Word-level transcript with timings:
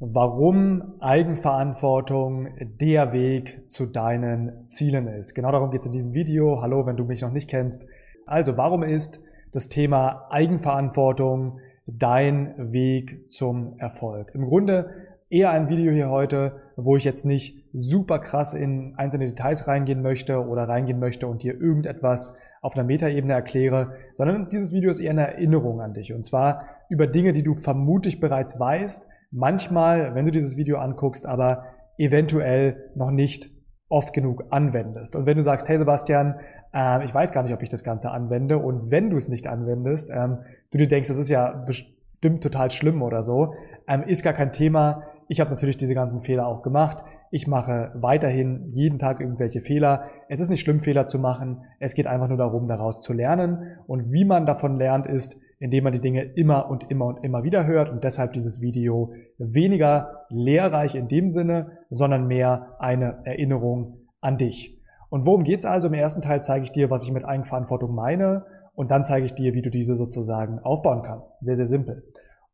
warum 0.00 0.94
Eigenverantwortung 1.00 2.48
der 2.80 3.12
Weg 3.12 3.68
zu 3.68 3.86
deinen 3.86 4.68
Zielen 4.68 5.08
ist. 5.08 5.34
Genau 5.34 5.50
darum 5.50 5.70
geht 5.70 5.80
es 5.80 5.86
in 5.86 5.92
diesem 5.92 6.14
Video. 6.14 6.62
Hallo, 6.62 6.86
wenn 6.86 6.96
du 6.96 7.04
mich 7.04 7.22
noch 7.22 7.32
nicht 7.32 7.50
kennst. 7.50 7.84
Also, 8.24 8.56
warum 8.56 8.82
ist 8.82 9.20
das 9.52 9.68
Thema 9.68 10.26
Eigenverantwortung 10.30 11.58
dein 11.86 12.72
Weg 12.72 13.28
zum 13.28 13.78
Erfolg? 13.78 14.30
Im 14.34 14.46
Grunde 14.46 14.90
eher 15.30 15.50
ein 15.50 15.68
Video 15.68 15.90
hier 15.90 16.10
heute, 16.10 16.60
wo 16.76 16.96
ich 16.96 17.04
jetzt 17.04 17.24
nicht 17.26 17.64
super 17.72 18.20
krass 18.20 18.54
in 18.54 18.94
einzelne 18.96 19.26
Details 19.26 19.66
reingehen 19.66 20.00
möchte 20.00 20.46
oder 20.46 20.68
reingehen 20.68 21.00
möchte 21.00 21.26
und 21.26 21.42
dir 21.42 21.60
irgendetwas 21.60 22.36
auf 22.60 22.74
einer 22.74 22.84
Metaebene 22.84 23.32
erkläre, 23.32 23.94
sondern 24.12 24.48
dieses 24.48 24.72
Video 24.72 24.90
ist 24.90 25.00
eher 25.00 25.10
eine 25.10 25.26
Erinnerung 25.26 25.80
an 25.80 25.94
dich. 25.94 26.12
Und 26.12 26.24
zwar 26.24 26.66
über 26.88 27.06
Dinge, 27.06 27.32
die 27.32 27.42
du 27.42 27.54
vermutlich 27.54 28.20
bereits 28.20 28.58
weißt, 28.60 29.08
manchmal, 29.30 30.14
wenn 30.14 30.24
du 30.24 30.30
dieses 30.30 30.56
Video 30.56 30.78
anguckst, 30.78 31.26
aber 31.26 31.64
eventuell 31.96 32.90
noch 32.94 33.10
nicht 33.10 33.50
oft 33.88 34.12
genug 34.12 34.44
anwendest. 34.50 35.16
Und 35.16 35.26
wenn 35.26 35.36
du 35.36 35.42
sagst, 35.42 35.68
hey 35.68 35.78
Sebastian, 35.78 36.34
äh, 36.74 37.04
ich 37.04 37.14
weiß 37.14 37.32
gar 37.32 37.42
nicht, 37.42 37.54
ob 37.54 37.62
ich 37.62 37.68
das 37.68 37.84
Ganze 37.84 38.10
anwende 38.10 38.58
und 38.58 38.90
wenn 38.90 39.10
du 39.10 39.16
es 39.16 39.28
nicht 39.28 39.46
anwendest, 39.46 40.10
ähm, 40.12 40.38
du 40.70 40.78
dir 40.78 40.88
denkst, 40.88 41.08
das 41.08 41.18
ist 41.18 41.30
ja 41.30 41.64
bestimmt 41.66 42.42
total 42.42 42.70
schlimm 42.70 43.02
oder 43.02 43.22
so, 43.22 43.54
ähm, 43.86 44.02
ist 44.06 44.22
gar 44.22 44.34
kein 44.34 44.52
Thema. 44.52 45.04
Ich 45.28 45.40
habe 45.40 45.50
natürlich 45.50 45.76
diese 45.76 45.94
ganzen 45.94 46.22
Fehler 46.22 46.46
auch 46.46 46.62
gemacht. 46.62 47.04
Ich 47.30 47.46
mache 47.46 47.92
weiterhin 47.94 48.70
jeden 48.72 48.98
Tag 48.98 49.20
irgendwelche 49.20 49.60
Fehler. 49.60 50.04
Es 50.28 50.40
ist 50.40 50.48
nicht 50.48 50.60
schlimm, 50.60 50.80
Fehler 50.80 51.06
zu 51.06 51.18
machen. 51.18 51.64
Es 51.78 51.94
geht 51.94 52.06
einfach 52.06 52.28
nur 52.28 52.38
darum, 52.38 52.66
daraus 52.66 53.00
zu 53.00 53.12
lernen. 53.12 53.76
Und 53.86 54.10
wie 54.10 54.24
man 54.24 54.46
davon 54.46 54.78
lernt, 54.78 55.06
ist, 55.06 55.38
indem 55.58 55.84
man 55.84 55.92
die 55.92 56.00
Dinge 56.00 56.22
immer 56.22 56.70
und 56.70 56.90
immer 56.90 57.06
und 57.06 57.24
immer 57.24 57.42
wieder 57.42 57.66
hört. 57.66 57.90
Und 57.90 58.04
deshalb 58.04 58.32
dieses 58.32 58.60
Video 58.60 59.12
weniger 59.38 60.24
lehrreich 60.28 60.94
in 60.94 61.08
dem 61.08 61.28
Sinne, 61.28 61.78
sondern 61.90 62.26
mehr 62.26 62.76
eine 62.78 63.20
Erinnerung 63.24 64.06
an 64.20 64.38
dich. 64.38 64.80
Und 65.10 65.26
worum 65.26 65.42
geht's 65.42 65.64
also? 65.64 65.88
Im 65.88 65.94
ersten 65.94 66.22
Teil 66.22 66.42
zeige 66.42 66.64
ich 66.64 66.72
dir, 66.72 66.90
was 66.90 67.04
ich 67.04 67.12
mit 67.12 67.24
Eigenverantwortung 67.24 67.94
meine. 67.94 68.44
Und 68.74 68.90
dann 68.90 69.04
zeige 69.04 69.24
ich 69.24 69.34
dir, 69.34 69.54
wie 69.54 69.62
du 69.62 69.70
diese 69.70 69.96
sozusagen 69.96 70.60
aufbauen 70.60 71.02
kannst. 71.02 71.34
Sehr, 71.40 71.56
sehr 71.56 71.66
simpel. 71.66 72.04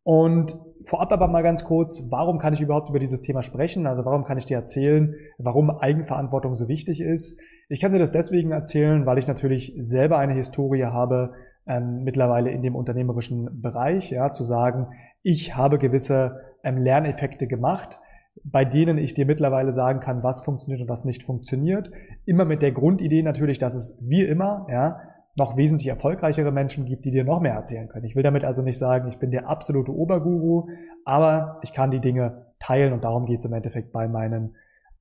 Und 0.04 0.58
vorab 0.84 1.12
aber 1.12 1.28
mal 1.28 1.42
ganz 1.42 1.64
kurz, 1.64 2.06
warum 2.10 2.38
kann 2.38 2.52
ich 2.52 2.60
überhaupt 2.60 2.90
über 2.90 2.98
dieses 2.98 3.22
Thema 3.22 3.42
sprechen? 3.42 3.86
Also 3.86 4.04
warum 4.04 4.24
kann 4.24 4.36
ich 4.36 4.44
dir 4.44 4.56
erzählen, 4.56 5.14
warum 5.38 5.70
Eigenverantwortung 5.70 6.54
so 6.54 6.68
wichtig 6.68 7.00
ist? 7.00 7.38
Ich 7.70 7.80
kann 7.80 7.92
dir 7.92 7.98
das 7.98 8.12
deswegen 8.12 8.52
erzählen, 8.52 9.06
weil 9.06 9.16
ich 9.16 9.26
natürlich 9.26 9.74
selber 9.78 10.18
eine 10.18 10.34
Historie 10.34 10.84
habe, 10.84 11.32
ähm, 11.66 12.04
mittlerweile 12.04 12.50
in 12.50 12.62
dem 12.62 12.76
unternehmerischen 12.76 13.60
Bereich, 13.60 14.10
ja, 14.10 14.30
zu 14.32 14.44
sagen, 14.44 14.88
ich 15.22 15.56
habe 15.56 15.78
gewisse 15.78 16.40
ähm, 16.62 16.78
Lerneffekte 16.78 17.46
gemacht, 17.46 17.98
bei 18.42 18.64
denen 18.64 18.98
ich 18.98 19.14
dir 19.14 19.26
mittlerweile 19.26 19.72
sagen 19.72 20.00
kann, 20.00 20.22
was 20.22 20.42
funktioniert 20.44 20.82
und 20.82 20.88
was 20.88 21.04
nicht 21.04 21.22
funktioniert. 21.22 21.90
Immer 22.26 22.44
mit 22.44 22.62
der 22.62 22.72
Grundidee 22.72 23.22
natürlich, 23.22 23.58
dass 23.58 23.74
es 23.74 23.96
wie 24.00 24.22
immer, 24.22 24.66
ja, 24.70 25.00
noch 25.36 25.56
wesentlich 25.56 25.88
erfolgreichere 25.88 26.52
Menschen 26.52 26.84
gibt, 26.84 27.04
die 27.04 27.10
dir 27.10 27.24
noch 27.24 27.40
mehr 27.40 27.54
erzählen 27.54 27.88
können. 27.88 28.04
Ich 28.04 28.14
will 28.14 28.22
damit 28.22 28.44
also 28.44 28.62
nicht 28.62 28.78
sagen, 28.78 29.08
ich 29.08 29.18
bin 29.18 29.30
der 29.30 29.48
absolute 29.48 29.92
Oberguru, 29.92 30.68
aber 31.04 31.58
ich 31.62 31.72
kann 31.72 31.90
die 31.90 32.00
Dinge 32.00 32.46
teilen 32.60 32.92
und 32.92 33.02
darum 33.02 33.26
geht 33.26 33.40
es 33.40 33.44
im 33.44 33.52
Endeffekt 33.52 33.92
bei 33.92 34.06
meinen 34.06 34.54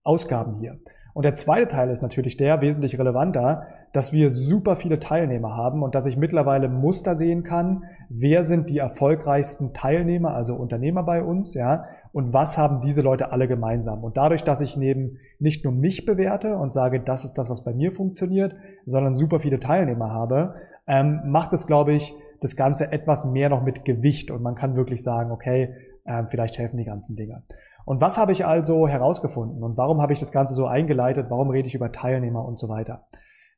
Ausgaben 0.03 0.55
hier. 0.55 0.79
Und 1.13 1.25
der 1.25 1.35
zweite 1.35 1.67
Teil 1.67 1.89
ist 1.91 2.01
natürlich 2.01 2.37
der 2.37 2.61
wesentlich 2.61 2.97
relevanter, 2.97 3.67
dass 3.91 4.13
wir 4.13 4.29
super 4.29 4.75
viele 4.75 4.99
Teilnehmer 4.99 5.55
haben 5.55 5.83
und 5.83 5.93
dass 5.93 6.07
ich 6.07 6.17
mittlerweile 6.17 6.69
Muster 6.69 7.15
sehen 7.15 7.43
kann, 7.43 7.83
wer 8.09 8.43
sind 8.43 8.69
die 8.69 8.79
erfolgreichsten 8.79 9.73
Teilnehmer, 9.73 10.33
also 10.33 10.55
Unternehmer 10.55 11.03
bei 11.03 11.23
uns, 11.23 11.53
ja, 11.53 11.85
und 12.11 12.33
was 12.33 12.57
haben 12.57 12.81
diese 12.81 13.01
Leute 13.01 13.31
alle 13.31 13.47
gemeinsam. 13.47 14.03
Und 14.03 14.17
dadurch, 14.17 14.43
dass 14.43 14.61
ich 14.61 14.75
neben 14.75 15.17
nicht 15.39 15.63
nur 15.63 15.73
mich 15.73 16.05
bewerte 16.05 16.57
und 16.57 16.73
sage, 16.73 16.99
das 16.99 17.25
ist 17.25 17.37
das, 17.37 17.49
was 17.49 17.63
bei 17.63 17.73
mir 17.73 17.91
funktioniert, 17.91 18.55
sondern 18.85 19.15
super 19.15 19.39
viele 19.39 19.59
Teilnehmer 19.59 20.11
habe, 20.11 20.55
ähm, 20.87 21.21
macht 21.25 21.53
es, 21.53 21.67
glaube 21.67 21.93
ich, 21.93 22.13
das 22.41 22.55
Ganze 22.55 22.91
etwas 22.91 23.25
mehr 23.25 23.49
noch 23.49 23.63
mit 23.63 23.85
Gewicht 23.85 24.31
und 24.31 24.41
man 24.41 24.55
kann 24.55 24.75
wirklich 24.75 25.01
sagen, 25.01 25.31
okay, 25.31 25.73
äh, 26.05 26.23
vielleicht 26.27 26.57
helfen 26.57 26.77
die 26.77 26.83
ganzen 26.83 27.15
Dinge. 27.15 27.43
Und 27.85 28.01
was 28.01 28.17
habe 28.17 28.31
ich 28.31 28.45
also 28.45 28.87
herausgefunden 28.87 29.63
und 29.63 29.77
warum 29.77 30.01
habe 30.01 30.13
ich 30.13 30.19
das 30.19 30.31
Ganze 30.31 30.53
so 30.53 30.65
eingeleitet? 30.65 31.27
Warum 31.29 31.49
rede 31.49 31.67
ich 31.67 31.75
über 31.75 31.91
Teilnehmer 31.91 32.45
und 32.45 32.59
so 32.59 32.69
weiter? 32.69 33.07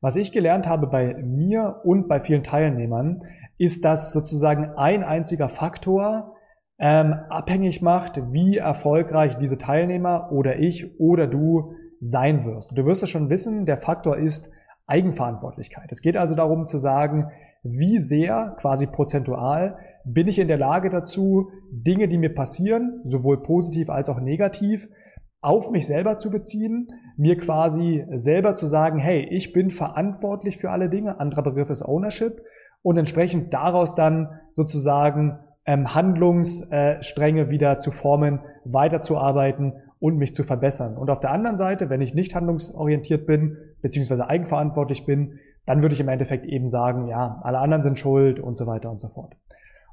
Was 0.02 0.16
ich 0.16 0.32
gelernt 0.32 0.68
habe 0.68 0.88
bei 0.88 1.16
mir 1.16 1.82
und 1.84 2.08
bei 2.08 2.20
vielen 2.20 2.44
Teilnehmern, 2.44 3.22
ist, 3.58 3.86
dass 3.86 4.12
sozusagen 4.12 4.72
ein 4.76 5.04
einziger 5.04 5.48
Faktor 5.48 6.36
ähm, 6.78 7.14
abhängig 7.30 7.82
macht, 7.82 8.22
wie 8.32 8.58
erfolgreich 8.58 9.38
diese 9.38 9.58
Teilnehmer 9.58 10.32
oder 10.32 10.58
ich 10.58 11.00
oder 11.00 11.28
du 11.28 11.74
sein 12.02 12.44
wirst. 12.44 12.78
Du 12.78 12.86
wirst 12.86 13.04
es 13.04 13.10
schon 13.10 13.30
wissen, 13.30 13.66
der 13.66 13.78
Faktor 13.78 14.18
ist 14.18 14.50
Eigenverantwortlichkeit. 14.88 15.92
Es 15.92 16.02
geht 16.02 16.18
also 16.18 16.36
darum 16.36 16.68
zu 16.68 16.78
sagen, 16.78 17.32
wie 17.66 17.98
sehr 17.98 18.56
quasi 18.60 18.86
prozentual 18.86 19.78
bin 20.06 20.28
ich 20.28 20.38
in 20.38 20.48
der 20.48 20.60
Lage 20.60 20.90
dazu, 20.90 21.50
Dinge, 21.72 22.08
die 22.08 22.20
mir 22.20 22.34
passieren, 22.34 23.02
sowohl 23.04 23.42
positiv 23.42 23.90
als 23.90 24.08
auch 24.08 24.20
negativ, 24.20 24.88
auf 25.42 25.72
mich 25.72 25.88
selber 25.88 26.20
zu 26.20 26.30
beziehen, 26.30 26.88
mir 27.18 27.38
quasi 27.38 28.06
selber 28.14 28.54
zu 28.54 28.68
sagen, 28.68 29.00
hey, 29.00 29.28
ich 29.32 29.52
bin 29.52 29.72
verantwortlich 29.72 30.58
für 30.58 30.70
alle 30.70 30.90
Dinge, 30.90 31.20
anderer 31.20 31.44
Begriff 31.44 31.70
ist 31.70 31.84
Ownership, 31.84 32.42
und 32.84 32.98
entsprechend 32.98 33.52
daraus 33.52 33.96
dann 33.96 34.30
sozusagen 34.54 35.40
ähm, 35.66 35.96
Handlungsstränge 35.96 37.50
wieder 37.50 37.80
zu 37.80 37.90
formen, 37.90 38.42
weiterzuarbeiten 38.64 39.74
und 40.00 40.18
mich 40.18 40.36
zu 40.36 40.44
verbessern. 40.44 40.96
Und 40.98 41.10
auf 41.10 41.20
der 41.20 41.32
anderen 41.32 41.58
Seite, 41.58 41.90
wenn 41.90 42.02
ich 42.02 42.14
nicht 42.14 42.36
handlungsorientiert 42.36 43.26
bin, 43.26 43.58
beziehungsweise 43.82 44.30
eigenverantwortlich 44.30 45.06
bin, 45.06 45.40
dann 45.66 45.82
würde 45.82 45.94
ich 45.94 46.02
im 46.02 46.10
Endeffekt 46.10 46.46
eben 46.46 46.68
sagen, 46.68 47.08
ja, 47.08 47.40
alle 47.44 47.60
anderen 47.60 47.84
sind 47.84 47.98
schuld 47.98 48.40
und 48.40 48.58
so 48.58 48.68
weiter 48.68 48.92
und 48.92 49.00
so 49.00 49.10
fort. 49.10 49.36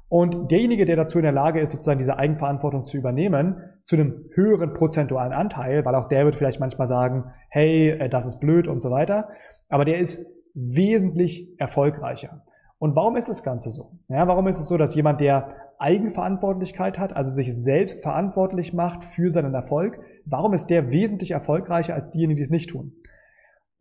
Und 0.09 0.51
derjenige, 0.51 0.85
der 0.85 0.95
dazu 0.95 1.17
in 1.17 1.23
der 1.23 1.31
Lage 1.31 1.59
ist, 1.59 1.71
sozusagen 1.71 1.97
diese 1.97 2.17
Eigenverantwortung 2.17 2.85
zu 2.85 2.97
übernehmen, 2.97 3.57
zu 3.83 3.95
einem 3.95 4.25
höheren 4.35 4.73
prozentualen 4.73 5.33
Anteil, 5.33 5.83
weil 5.85 5.95
auch 5.95 6.05
der 6.05 6.25
wird 6.25 6.35
vielleicht 6.35 6.59
manchmal 6.59 6.85
sagen, 6.85 7.31
hey, 7.49 7.89
äh, 7.89 8.09
das 8.09 8.27
ist 8.27 8.39
blöd 8.39 8.67
und 8.67 8.81
so 8.81 8.91
weiter, 8.91 9.29
aber 9.69 9.85
der 9.85 9.97
ist 9.97 10.25
wesentlich 10.53 11.59
erfolgreicher. 11.59 12.43
Und 12.77 12.95
warum 12.95 13.15
ist 13.15 13.29
das 13.29 13.43
Ganze 13.43 13.71
so? 13.71 13.93
Ja, 14.09 14.27
warum 14.27 14.45
ist 14.47 14.59
es 14.59 14.67
so, 14.67 14.77
dass 14.77 14.93
jemand, 14.93 15.19
der 15.19 15.47
Eigenverantwortlichkeit 15.79 16.99
hat, 16.99 17.15
also 17.15 17.33
sich 17.33 17.51
selbst 17.55 18.03
verantwortlich 18.03 18.73
macht 18.73 19.03
für 19.03 19.31
seinen 19.31 19.53
Erfolg, 19.53 19.99
warum 20.25 20.53
ist 20.53 20.67
der 20.67 20.91
wesentlich 20.91 21.31
erfolgreicher 21.31 21.95
als 21.95 22.11
diejenigen, 22.11 22.37
die 22.37 22.43
es 22.43 22.49
nicht 22.49 22.69
tun? 22.69 22.93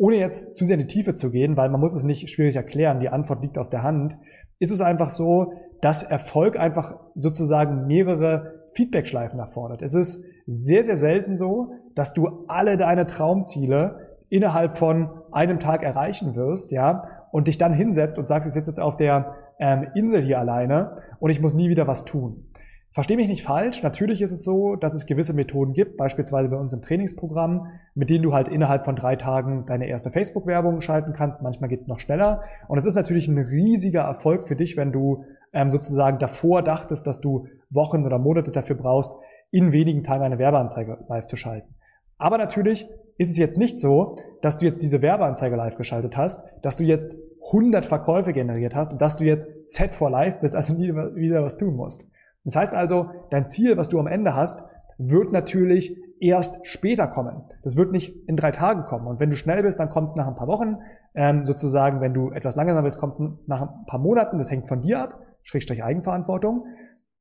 Ohne 0.02 0.16
jetzt 0.16 0.56
zu 0.56 0.64
sehr 0.64 0.74
in 0.74 0.88
die 0.88 0.92
Tiefe 0.92 1.14
zu 1.14 1.30
gehen, 1.30 1.56
weil 1.56 1.68
man 1.68 1.80
muss 1.80 1.94
es 1.94 2.02
nicht 2.02 2.28
schwierig 2.28 2.56
erklären, 2.56 2.98
die 2.98 3.08
Antwort 3.08 3.40
liegt 3.40 3.56
auf 3.56 3.70
der 3.70 3.84
Hand, 3.84 4.16
ist 4.58 4.72
es 4.72 4.80
einfach 4.80 5.10
so, 5.10 5.52
dass 5.80 6.02
Erfolg 6.02 6.58
einfach 6.58 6.98
sozusagen 7.14 7.86
mehrere 7.86 8.64
Feedback-Schleifen 8.74 9.38
erfordert. 9.38 9.80
Es 9.80 9.94
ist 9.94 10.24
sehr, 10.44 10.82
sehr 10.82 10.96
selten 10.96 11.36
so, 11.36 11.74
dass 11.94 12.14
du 12.14 12.44
alle 12.48 12.76
deine 12.76 13.06
Traumziele 13.06 14.16
innerhalb 14.28 14.76
von 14.76 15.08
einem 15.30 15.60
Tag 15.60 15.84
erreichen 15.84 16.34
wirst, 16.34 16.72
ja, 16.72 17.02
und 17.30 17.46
dich 17.46 17.58
dann 17.58 17.72
hinsetzt 17.72 18.18
und 18.18 18.26
sagst, 18.26 18.48
ich 18.48 18.54
sitze 18.54 18.70
jetzt 18.70 18.80
auf 18.80 18.96
der 18.96 19.36
ähm, 19.60 19.86
Insel 19.94 20.20
hier 20.20 20.40
alleine 20.40 20.96
und 21.20 21.30
ich 21.30 21.40
muss 21.40 21.54
nie 21.54 21.68
wieder 21.68 21.86
was 21.86 22.04
tun. 22.04 22.48
Versteh 22.92 23.16
mich 23.16 23.28
nicht 23.28 23.42
falsch, 23.42 23.82
natürlich 23.82 24.20
ist 24.20 24.32
es 24.32 24.44
so, 24.44 24.76
dass 24.76 24.92
es 24.92 25.06
gewisse 25.06 25.32
Methoden 25.32 25.72
gibt, 25.72 25.96
beispielsweise 25.96 26.50
bei 26.50 26.58
uns 26.58 26.74
im 26.74 26.82
Trainingsprogramm, 26.82 27.68
mit 27.94 28.10
denen 28.10 28.22
du 28.22 28.34
halt 28.34 28.48
innerhalb 28.48 28.84
von 28.84 28.96
drei 28.96 29.16
Tagen 29.16 29.64
deine 29.64 29.86
erste 29.86 30.10
Facebook-Werbung 30.10 30.82
schalten 30.82 31.14
kannst. 31.14 31.42
Manchmal 31.42 31.70
geht 31.70 31.80
es 31.80 31.88
noch 31.88 31.98
schneller. 31.98 32.42
Und 32.68 32.76
es 32.76 32.84
ist 32.84 32.94
natürlich 32.94 33.28
ein 33.28 33.38
riesiger 33.38 34.02
Erfolg 34.02 34.44
für 34.44 34.56
dich, 34.56 34.76
wenn 34.76 34.92
du 34.92 35.24
ähm, 35.54 35.70
sozusagen 35.70 36.18
davor 36.18 36.62
dachtest, 36.62 37.06
dass 37.06 37.22
du 37.22 37.46
Wochen 37.70 38.04
oder 38.04 38.18
Monate 38.18 38.50
dafür 38.50 38.76
brauchst, 38.76 39.12
in 39.50 39.72
wenigen 39.72 40.02
Tagen 40.04 40.22
eine 40.22 40.38
Werbeanzeige 40.38 40.98
live 41.08 41.26
zu 41.26 41.36
schalten. 41.36 41.74
Aber 42.18 42.36
natürlich 42.36 42.88
ist 43.16 43.30
es 43.30 43.38
jetzt 43.38 43.56
nicht 43.56 43.80
so, 43.80 44.16
dass 44.42 44.58
du 44.58 44.66
jetzt 44.66 44.82
diese 44.82 45.00
Werbeanzeige 45.00 45.56
live 45.56 45.76
geschaltet 45.76 46.18
hast, 46.18 46.44
dass 46.60 46.76
du 46.76 46.84
jetzt 46.84 47.16
100 47.46 47.86
Verkäufe 47.86 48.34
generiert 48.34 48.74
hast 48.74 48.92
und 48.92 49.00
dass 49.00 49.16
du 49.16 49.24
jetzt 49.24 49.48
set 49.62 49.94
for 49.94 50.10
life 50.10 50.38
bist, 50.40 50.54
also 50.54 50.74
nie 50.74 50.92
wieder 50.92 51.42
was 51.42 51.56
tun 51.56 51.74
musst. 51.74 52.06
Das 52.44 52.56
heißt 52.56 52.74
also, 52.74 53.10
dein 53.30 53.48
Ziel, 53.48 53.76
was 53.76 53.88
du 53.88 53.98
am 53.98 54.06
Ende 54.06 54.34
hast, 54.34 54.64
wird 54.98 55.32
natürlich 55.32 55.96
erst 56.20 56.64
später 56.66 57.08
kommen. 57.08 57.42
Das 57.62 57.76
wird 57.76 57.90
nicht 57.92 58.28
in 58.28 58.36
drei 58.36 58.52
Tagen 58.52 58.84
kommen. 58.84 59.06
Und 59.06 59.18
wenn 59.18 59.30
du 59.30 59.36
schnell 59.36 59.62
bist, 59.62 59.80
dann 59.80 59.90
kommt 59.90 60.08
es 60.08 60.16
nach 60.16 60.28
ein 60.28 60.36
paar 60.36 60.46
Wochen. 60.46 60.78
Ähm, 61.14 61.44
sozusagen, 61.44 62.00
wenn 62.00 62.14
du 62.14 62.30
etwas 62.30 62.54
langsamer 62.54 62.82
bist, 62.82 62.98
kommt 62.98 63.14
es 63.14 63.20
nach 63.46 63.62
ein 63.62 63.86
paar 63.86 63.98
Monaten. 63.98 64.38
Das 64.38 64.50
hängt 64.50 64.68
von 64.68 64.82
dir 64.82 65.02
ab, 65.02 65.20
Schrägstrich 65.42 65.82
Eigenverantwortung. 65.82 66.66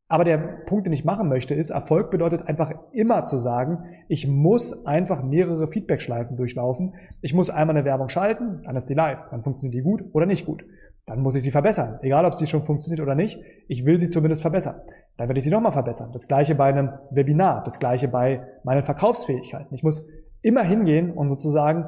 Aber 0.08 0.26
der 0.26 0.38
Punkt, 0.38 0.86
den 0.86 0.94
ich 0.94 1.06
machen 1.06 1.30
möchte, 1.30 1.56
ist, 1.56 1.70
Erfolg 1.70 2.12
bedeutet 2.12 2.46
einfach 2.46 2.70
immer 2.92 3.24
zu 3.24 3.38
sagen, 3.38 3.86
ich 4.10 4.28
muss 4.28 4.86
einfach 4.86 5.24
mehrere 5.24 5.68
Feedback-Schleifen 5.68 6.36
durchlaufen. 6.36 6.96
Ich 7.22 7.34
muss 7.34 7.50
einmal 7.50 7.78
eine 7.78 7.86
Werbung 7.86 8.10
schalten, 8.10 8.62
dann 8.66 8.76
ist 8.76 8.90
die 8.90 8.94
live, 8.94 9.20
dann 9.32 9.42
funktioniert 9.42 9.74
die 9.74 9.82
gut 9.82 10.04
oder 10.12 10.26
nicht 10.26 10.46
gut. 10.46 10.66
Dann 11.12 11.24
muss 11.24 11.36
ich 11.36 11.44
sie 11.44 11.52
verbessern. 11.52 12.00
Egal, 12.04 12.24
ob 12.26 12.36
sie 12.36 12.48
schon 12.48 12.64
funktioniert 12.64 13.02
oder 13.02 13.16
nicht, 13.16 13.38
ich 13.68 13.86
will 13.86 14.00
sie 14.00 14.10
zumindest 14.10 14.42
verbessern. 14.42 14.80
Dann 15.18 15.28
werde 15.28 15.40
ich 15.40 15.44
sie 15.44 15.52
nochmal 15.52 15.74
verbessern. 15.74 16.10
Das 16.14 16.26
gleiche 16.26 16.56
bei 16.56 16.70
einem 16.70 16.94
Webinar, 17.10 17.66
das 17.66 17.80
gleiche 17.80 18.08
bei 18.08 18.48
meinen 18.64 18.84
Verkaufsfähigkeiten. 18.84 19.76
Ich 19.76 19.84
muss 19.84 20.08
immer 20.42 20.64
hingehen 20.64 21.12
und 21.12 21.28
sozusagen 21.28 21.84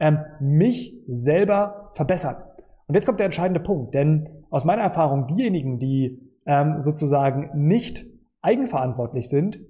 ähm, 0.00 0.18
mich 0.40 0.92
selber 1.06 1.92
verbessern. 1.94 2.34
Und 2.88 2.96
jetzt 2.96 3.06
kommt 3.06 3.20
der 3.20 3.26
entscheidende 3.26 3.60
Punkt, 3.60 3.94
denn 3.94 4.28
aus 4.50 4.64
meiner 4.64 4.82
Erfahrung, 4.82 5.28
diejenigen, 5.28 5.78
die 5.78 6.20
ähm, 6.44 6.80
sozusagen 6.80 7.50
nicht 7.54 8.04
eigenverantwortlich 8.42 9.28
sind, 9.28 9.60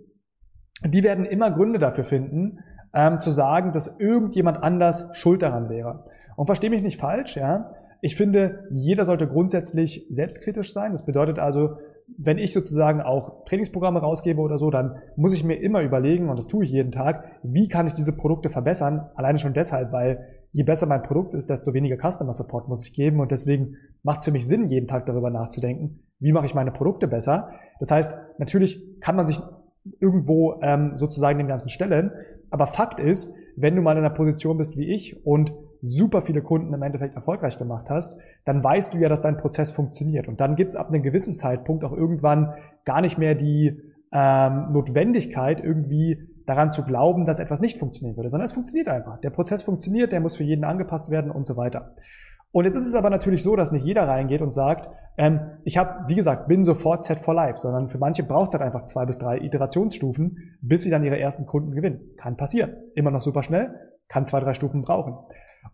die 0.82 1.04
werden 1.04 1.26
immer 1.26 1.50
Gründe 1.50 1.78
dafür 1.78 2.04
finden, 2.04 2.60
ähm, 2.94 3.20
zu 3.20 3.32
sagen, 3.32 3.72
dass 3.72 4.00
irgendjemand 4.00 4.62
anders 4.62 5.10
schuld 5.12 5.42
daran 5.42 5.68
wäre. 5.68 6.06
Und 6.36 6.46
verstehe 6.46 6.70
mich 6.70 6.82
nicht 6.82 6.98
falsch, 6.98 7.36
ja. 7.36 7.70
Ich 8.04 8.16
finde, 8.16 8.68
jeder 8.70 9.06
sollte 9.06 9.26
grundsätzlich 9.26 10.06
selbstkritisch 10.10 10.74
sein. 10.74 10.92
Das 10.92 11.06
bedeutet 11.06 11.38
also, 11.38 11.78
wenn 12.18 12.36
ich 12.36 12.52
sozusagen 12.52 13.00
auch 13.00 13.46
Trainingsprogramme 13.46 13.98
rausgebe 13.98 14.42
oder 14.42 14.58
so, 14.58 14.70
dann 14.70 14.96
muss 15.16 15.32
ich 15.32 15.42
mir 15.42 15.54
immer 15.54 15.80
überlegen, 15.80 16.28
und 16.28 16.36
das 16.36 16.46
tue 16.46 16.64
ich 16.64 16.70
jeden 16.70 16.92
Tag, 16.92 17.24
wie 17.42 17.66
kann 17.66 17.86
ich 17.86 17.94
diese 17.94 18.14
Produkte 18.14 18.50
verbessern? 18.50 19.08
Alleine 19.14 19.38
schon 19.38 19.54
deshalb, 19.54 19.90
weil 19.92 20.18
je 20.52 20.64
besser 20.64 20.84
mein 20.84 21.00
Produkt 21.00 21.32
ist, 21.32 21.48
desto 21.48 21.72
weniger 21.72 21.96
Customer 21.96 22.34
Support 22.34 22.68
muss 22.68 22.86
ich 22.86 22.92
geben. 22.92 23.20
Und 23.20 23.32
deswegen 23.32 23.76
macht 24.02 24.18
es 24.18 24.26
für 24.26 24.32
mich 24.32 24.46
Sinn, 24.46 24.68
jeden 24.68 24.86
Tag 24.86 25.06
darüber 25.06 25.30
nachzudenken, 25.30 26.00
wie 26.18 26.32
mache 26.32 26.44
ich 26.44 26.54
meine 26.54 26.72
Produkte 26.72 27.08
besser. 27.08 27.52
Das 27.80 27.90
heißt, 27.90 28.14
natürlich 28.36 29.00
kann 29.00 29.16
man 29.16 29.26
sich 29.26 29.40
irgendwo 29.98 30.60
ähm, 30.60 30.98
sozusagen 30.98 31.38
den 31.38 31.48
ganzen 31.48 31.70
stellen. 31.70 32.10
Aber 32.50 32.66
Fakt 32.66 33.00
ist, 33.00 33.34
wenn 33.56 33.74
du 33.74 33.80
mal 33.80 33.92
in 33.92 34.04
einer 34.04 34.10
Position 34.10 34.58
bist 34.58 34.76
wie 34.76 34.92
ich 34.92 35.24
und 35.24 35.54
super 35.84 36.22
viele 36.22 36.40
Kunden 36.40 36.72
im 36.72 36.82
Endeffekt 36.82 37.14
erfolgreich 37.14 37.58
gemacht 37.58 37.90
hast, 37.90 38.16
dann 38.46 38.64
weißt 38.64 38.94
du 38.94 38.98
ja, 38.98 39.08
dass 39.10 39.20
dein 39.20 39.36
Prozess 39.36 39.70
funktioniert. 39.70 40.28
Und 40.28 40.40
dann 40.40 40.56
gibt 40.56 40.70
es 40.70 40.76
ab 40.76 40.88
einem 40.88 41.02
gewissen 41.02 41.36
Zeitpunkt 41.36 41.84
auch 41.84 41.92
irgendwann 41.92 42.54
gar 42.86 43.02
nicht 43.02 43.19
mehr 43.19 43.34
die 43.34 43.81
ähm, 44.10 44.72
Notwendigkeit, 44.72 45.62
irgendwie 45.62 46.19
daran 46.46 46.72
zu 46.72 46.84
glauben, 46.84 47.26
dass 47.26 47.38
etwas 47.38 47.60
nicht 47.60 47.78
funktionieren 47.78 48.16
würde, 48.16 48.31
sondern 48.31 48.44
es 48.44 48.52
funktioniert 48.52 48.88
einfach. 48.88 49.20
Der 49.20 49.31
Prozess 49.31 49.62
funktioniert, 49.62 50.12
der 50.12 50.20
muss 50.20 50.36
für 50.36 50.44
jeden 50.44 50.64
angepasst 50.64 51.10
werden 51.10 51.31
und 51.31 51.46
so 51.46 51.56
weiter. 51.56 51.94
Und 52.50 52.64
jetzt 52.64 52.76
ist 52.76 52.86
es 52.86 52.94
aber 52.94 53.10
natürlich 53.10 53.42
so, 53.42 53.56
dass 53.56 53.72
nicht 53.72 53.84
jeder 53.84 54.06
reingeht 54.06 54.40
und 54.40 54.54
sagt, 54.54 54.88
ähm, 55.19 55.40
ich 55.64 55.76
habe, 55.76 56.08
wie 56.08 56.14
gesagt, 56.14 56.46
bin 56.46 56.64
sofort 56.64 57.02
Set 57.02 57.19
for 57.19 57.34
Life, 57.34 57.58
sondern 57.58 57.88
für 57.88 57.98
manche 57.98 58.22
braucht 58.22 58.48
es 58.48 58.54
halt 58.54 58.62
einfach 58.62 58.84
zwei 58.84 59.04
bis 59.04 59.19
drei 59.19 59.38
Iterationsstufen, 59.38 60.56
bis 60.60 60.84
sie 60.84 60.90
dann 60.90 61.04
ihre 61.04 61.19
ersten 61.19 61.46
Kunden 61.46 61.72
gewinnen. 61.72 62.12
Kann 62.16 62.36
passieren. 62.36 62.76
Immer 62.94 63.10
noch 63.10 63.22
super 63.22 63.42
schnell, 63.42 63.75
kann 64.08 64.25
zwei, 64.25 64.40
drei 64.40 64.54
Stufen 64.54 64.82
brauchen. 64.82 65.16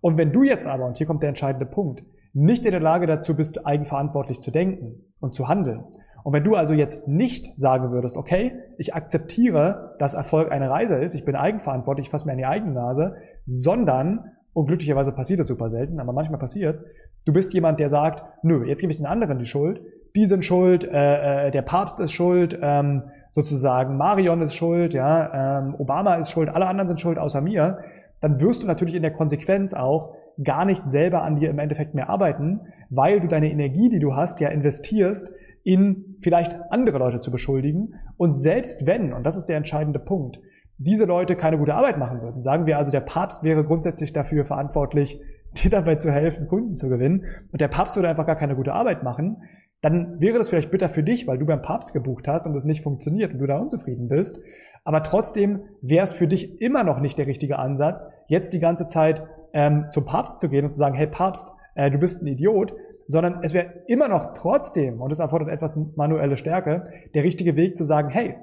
Und 0.00 0.18
wenn 0.18 0.32
du 0.32 0.42
jetzt 0.42 0.66
aber, 0.66 0.86
und 0.86 0.96
hier 0.96 1.06
kommt 1.06 1.22
der 1.22 1.28
entscheidende 1.28 1.66
Punkt, 1.66 2.02
nicht 2.32 2.64
in 2.64 2.70
der 2.70 2.80
Lage 2.80 3.06
dazu 3.06 3.34
bist, 3.34 3.66
eigenverantwortlich 3.66 4.40
zu 4.40 4.50
denken 4.50 5.04
und 5.20 5.34
zu 5.34 5.48
handeln, 5.48 5.84
und 6.22 6.34
wenn 6.34 6.44
du 6.44 6.54
also 6.54 6.74
jetzt 6.74 7.08
nicht 7.08 7.56
sagen 7.56 7.92
würdest, 7.92 8.16
okay, 8.16 8.52
ich 8.76 8.94
akzeptiere, 8.94 9.96
dass 9.98 10.14
Erfolg 10.14 10.52
eine 10.52 10.68
Reise 10.68 10.96
ist, 10.96 11.14
ich 11.14 11.24
bin 11.24 11.34
eigenverantwortlich, 11.34 12.06
ich 12.06 12.10
fasse 12.10 12.26
mir 12.26 12.32
an 12.32 12.38
die 12.38 12.46
eigene 12.46 12.72
Nase, 12.72 13.16
sondern 13.46 14.32
und 14.52 14.66
glücklicherweise 14.66 15.12
passiert 15.12 15.40
das 15.40 15.46
super 15.46 15.70
selten, 15.70 16.00
aber 16.00 16.12
manchmal 16.12 16.38
passiert's. 16.38 16.84
Du 17.24 17.32
bist 17.32 17.54
jemand, 17.54 17.78
der 17.78 17.88
sagt, 17.88 18.22
nö, 18.42 18.66
jetzt 18.66 18.80
gebe 18.80 18.90
ich 18.90 18.98
den 18.98 19.06
anderen 19.06 19.38
die 19.38 19.44
Schuld. 19.44 19.80
Die 20.16 20.26
sind 20.26 20.44
schuld, 20.44 20.84
äh, 20.84 21.46
äh, 21.46 21.50
der 21.52 21.62
Papst 21.62 22.00
ist 22.00 22.12
schuld, 22.12 22.58
ähm, 22.60 23.04
sozusagen 23.30 23.96
Marion 23.96 24.42
ist 24.42 24.56
schuld, 24.56 24.92
ja, 24.92 25.60
ähm, 25.60 25.76
Obama 25.78 26.16
ist 26.16 26.32
schuld, 26.32 26.48
alle 26.48 26.66
anderen 26.66 26.88
sind 26.88 27.00
schuld 27.00 27.18
außer 27.18 27.40
mir. 27.40 27.78
Dann 28.20 28.40
wirst 28.40 28.62
du 28.62 28.66
natürlich 28.66 28.94
in 28.94 29.02
der 29.02 29.12
Konsequenz 29.12 29.74
auch 29.74 30.14
gar 30.42 30.64
nicht 30.64 30.88
selber 30.88 31.22
an 31.22 31.36
dir 31.36 31.50
im 31.50 31.58
Endeffekt 31.58 31.94
mehr 31.94 32.08
arbeiten, 32.08 32.60
weil 32.88 33.20
du 33.20 33.28
deine 33.28 33.50
Energie, 33.50 33.88
die 33.88 33.98
du 33.98 34.14
hast, 34.14 34.40
ja 34.40 34.48
investierst, 34.48 35.30
in 35.62 36.16
vielleicht 36.20 36.56
andere 36.70 36.98
Leute 36.98 37.20
zu 37.20 37.30
beschuldigen. 37.30 37.94
Und 38.16 38.32
selbst 38.32 38.86
wenn, 38.86 39.12
und 39.12 39.24
das 39.24 39.36
ist 39.36 39.46
der 39.46 39.56
entscheidende 39.56 39.98
Punkt, 39.98 40.38
diese 40.78 41.04
Leute 41.04 41.36
keine 41.36 41.58
gute 41.58 41.74
Arbeit 41.74 41.98
machen 41.98 42.22
würden. 42.22 42.40
Sagen 42.40 42.64
wir 42.66 42.78
also, 42.78 42.90
der 42.90 43.00
Papst 43.00 43.44
wäre 43.44 43.64
grundsätzlich 43.64 44.12
dafür 44.12 44.44
verantwortlich, 44.44 45.20
dir 45.62 45.70
dabei 45.70 45.96
zu 45.96 46.10
helfen, 46.10 46.48
Kunden 46.48 46.74
zu 46.74 46.88
gewinnen, 46.88 47.24
und 47.52 47.60
der 47.60 47.68
Papst 47.68 47.96
würde 47.96 48.08
einfach 48.08 48.26
gar 48.26 48.36
keine 48.36 48.56
gute 48.56 48.72
Arbeit 48.72 49.02
machen, 49.02 49.42
dann 49.82 50.20
wäre 50.20 50.38
das 50.38 50.48
vielleicht 50.48 50.70
bitter 50.70 50.88
für 50.88 51.02
dich, 51.02 51.26
weil 51.26 51.38
du 51.38 51.46
beim 51.46 51.62
Papst 51.62 51.92
gebucht 51.92 52.28
hast 52.28 52.46
und 52.46 52.54
es 52.54 52.64
nicht 52.64 52.82
funktioniert 52.82 53.32
und 53.32 53.38
du 53.38 53.46
da 53.46 53.58
unzufrieden 53.58 54.08
bist. 54.08 54.38
Aber 54.84 55.02
trotzdem 55.02 55.62
wäre 55.82 56.04
es 56.04 56.12
für 56.12 56.26
dich 56.26 56.60
immer 56.60 56.84
noch 56.84 57.00
nicht 57.00 57.18
der 57.18 57.26
richtige 57.26 57.58
Ansatz, 57.58 58.06
jetzt 58.28 58.52
die 58.52 58.60
ganze 58.60 58.86
Zeit 58.86 59.22
ähm, 59.52 59.86
zum 59.90 60.04
Papst 60.04 60.40
zu 60.40 60.48
gehen 60.48 60.64
und 60.64 60.72
zu 60.72 60.78
sagen, 60.78 60.94
hey 60.94 61.06
Papst, 61.06 61.52
äh, 61.74 61.90
du 61.90 61.98
bist 61.98 62.22
ein 62.22 62.26
Idiot, 62.26 62.72
sondern 63.06 63.40
es 63.42 63.54
wäre 63.54 63.82
immer 63.86 64.08
noch 64.08 64.32
trotzdem, 64.34 65.00
und 65.00 65.10
es 65.10 65.18
erfordert 65.18 65.48
etwas 65.48 65.76
manuelle 65.96 66.36
Stärke, 66.36 66.88
der 67.14 67.24
richtige 67.24 67.56
Weg 67.56 67.76
zu 67.76 67.84
sagen, 67.84 68.08
hey, 68.08 68.36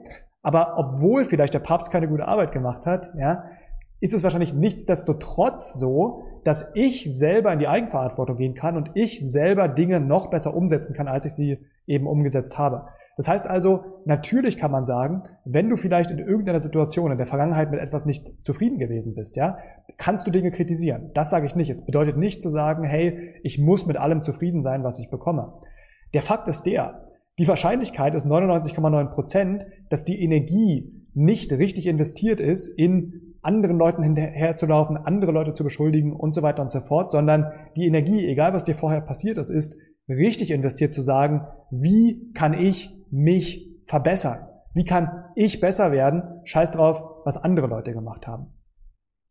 aber 0.43 0.77
obwohl 0.77 1.25
vielleicht 1.25 1.53
der 1.53 1.59
Papst 1.59 1.91
keine 1.91 2.07
gute 2.07 2.27
Arbeit 2.27 2.51
gemacht 2.51 2.85
hat, 2.85 3.09
ja, 3.17 3.45
ist 3.99 4.13
es 4.13 4.23
wahrscheinlich 4.23 4.53
nichtsdestotrotz 4.53 5.73
so, 5.73 6.23
dass 6.43 6.69
ich 6.75 7.11
selber 7.11 7.51
in 7.51 7.59
die 7.59 7.67
Eigenverantwortung 7.67 8.35
gehen 8.35 8.53
kann 8.53 8.77
und 8.77 8.91
ich 8.93 9.19
selber 9.19 9.67
Dinge 9.67 9.99
noch 9.99 10.29
besser 10.29 10.53
umsetzen 10.53 10.93
kann, 10.93 11.07
als 11.07 11.25
ich 11.25 11.33
sie 11.33 11.57
eben 11.87 12.05
umgesetzt 12.05 12.57
habe. 12.57 12.87
Das 13.17 13.27
heißt 13.27 13.47
also, 13.47 13.83
natürlich 14.05 14.57
kann 14.57 14.71
man 14.71 14.85
sagen, 14.85 15.23
wenn 15.43 15.69
du 15.69 15.75
vielleicht 15.75 16.11
in 16.11 16.19
irgendeiner 16.19 16.59
Situation 16.59 17.11
in 17.11 17.17
der 17.17 17.25
Vergangenheit 17.25 17.71
mit 17.71 17.79
etwas 17.79 18.05
nicht 18.05 18.31
zufrieden 18.43 18.77
gewesen 18.77 19.15
bist, 19.15 19.35
ja, 19.35 19.57
kannst 19.97 20.27
du 20.27 20.31
Dinge 20.31 20.51
kritisieren. 20.51 21.09
Das 21.15 21.31
sage 21.31 21.47
ich 21.47 21.55
nicht. 21.55 21.71
Es 21.71 21.83
bedeutet 21.83 22.15
nicht 22.15 22.41
zu 22.41 22.49
sagen, 22.49 22.83
hey, 22.83 23.33
ich 23.43 23.57
muss 23.57 23.87
mit 23.87 23.97
allem 23.97 24.21
zufrieden 24.21 24.61
sein, 24.61 24.83
was 24.83 24.99
ich 24.99 25.09
bekomme. 25.09 25.53
Der 26.13 26.21
Fakt 26.21 26.47
ist 26.47 26.63
der, 26.67 27.07
die 27.39 27.47
Wahrscheinlichkeit 27.47 28.15
ist 28.15 28.25
99,9 28.25 29.13
Prozent, 29.13 29.65
dass 29.89 30.05
die 30.05 30.21
Energie 30.23 31.05
nicht 31.13 31.51
richtig 31.51 31.87
investiert 31.87 32.39
ist, 32.39 32.67
in 32.67 33.35
anderen 33.41 33.77
Leuten 33.77 34.03
hinterherzulaufen, 34.03 34.97
andere 34.97 35.31
Leute 35.31 35.53
zu 35.53 35.63
beschuldigen 35.63 36.13
und 36.13 36.35
so 36.35 36.41
weiter 36.41 36.61
und 36.61 36.71
so 36.71 36.81
fort, 36.81 37.11
sondern 37.11 37.51
die 37.75 37.87
Energie, 37.87 38.27
egal 38.27 38.53
was 38.53 38.63
dir 38.63 38.75
vorher 38.75 39.01
passiert 39.01 39.37
ist, 39.37 39.49
ist 39.49 39.75
richtig 40.09 40.51
investiert 40.51 40.93
zu 40.93 41.01
sagen, 41.01 41.41
wie 41.71 42.31
kann 42.33 42.53
ich 42.53 42.96
mich 43.11 43.81
verbessern? 43.85 44.47
Wie 44.73 44.85
kann 44.85 45.25
ich 45.35 45.59
besser 45.59 45.91
werden? 45.91 46.23
Scheiß 46.43 46.71
drauf, 46.71 47.03
was 47.25 47.37
andere 47.37 47.67
Leute 47.67 47.93
gemacht 47.93 48.27
haben. 48.27 48.53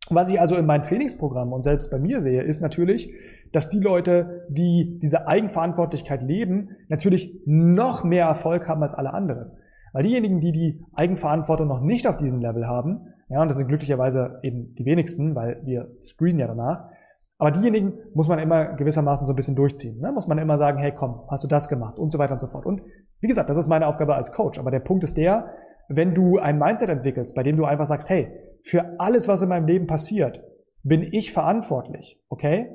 Was 0.08 0.30
ich 0.30 0.40
also 0.40 0.56
in 0.56 0.66
meinen 0.66 0.82
Trainingsprogrammen 0.82 1.52
und 1.52 1.62
selbst 1.62 1.90
bei 1.90 1.98
mir 1.98 2.20
sehe, 2.20 2.42
ist 2.42 2.60
natürlich, 2.60 3.12
dass 3.52 3.68
die 3.68 3.80
Leute, 3.80 4.46
die 4.48 4.98
diese 5.02 5.26
Eigenverantwortlichkeit 5.26 6.22
leben, 6.22 6.70
natürlich 6.88 7.42
noch 7.44 8.04
mehr 8.04 8.26
Erfolg 8.26 8.68
haben 8.68 8.82
als 8.82 8.94
alle 8.94 9.12
anderen. 9.12 9.52
Weil 9.92 10.04
diejenigen, 10.04 10.40
die 10.40 10.52
die 10.52 10.84
Eigenverantwortung 10.94 11.66
noch 11.66 11.80
nicht 11.80 12.06
auf 12.06 12.18
diesem 12.18 12.40
Level 12.40 12.66
haben, 12.66 13.12
ja, 13.28 13.42
und 13.42 13.48
das 13.48 13.56
sind 13.56 13.66
glücklicherweise 13.66 14.38
eben 14.42 14.74
die 14.76 14.84
wenigsten, 14.84 15.34
weil 15.34 15.60
wir 15.64 15.90
screenen 16.00 16.38
ja 16.38 16.46
danach, 16.46 16.90
aber 17.38 17.50
diejenigen 17.50 17.94
muss 18.14 18.28
man 18.28 18.38
immer 18.38 18.74
gewissermaßen 18.74 19.26
so 19.26 19.32
ein 19.32 19.36
bisschen 19.36 19.56
durchziehen. 19.56 20.00
Ne? 20.00 20.10
Muss 20.10 20.26
man 20.26 20.38
immer 20.38 20.56
sagen, 20.56 20.78
hey 20.78 20.92
komm, 20.92 21.22
hast 21.28 21.44
du 21.44 21.48
das 21.48 21.68
gemacht 21.68 21.98
und 21.98 22.10
so 22.10 22.18
weiter 22.18 22.32
und 22.32 22.40
so 22.40 22.46
fort. 22.46 22.64
Und 22.64 22.82
wie 23.20 23.26
gesagt, 23.26 23.50
das 23.50 23.56
ist 23.56 23.68
meine 23.68 23.86
Aufgabe 23.86 24.14
als 24.14 24.32
Coach. 24.32 24.58
Aber 24.58 24.70
der 24.70 24.80
Punkt 24.80 25.04
ist 25.04 25.16
der, 25.16 25.54
wenn 25.88 26.14
du 26.14 26.38
ein 26.38 26.58
Mindset 26.58 26.90
entwickelst, 26.90 27.34
bei 27.34 27.42
dem 27.42 27.56
du 27.56 27.64
einfach 27.64 27.86
sagst, 27.86 28.08
hey, 28.08 28.32
für 28.62 28.98
alles, 28.98 29.28
was 29.28 29.42
in 29.42 29.48
meinem 29.48 29.66
Leben 29.66 29.86
passiert, 29.86 30.42
bin 30.82 31.02
ich 31.02 31.32
verantwortlich, 31.32 32.20
okay? 32.28 32.70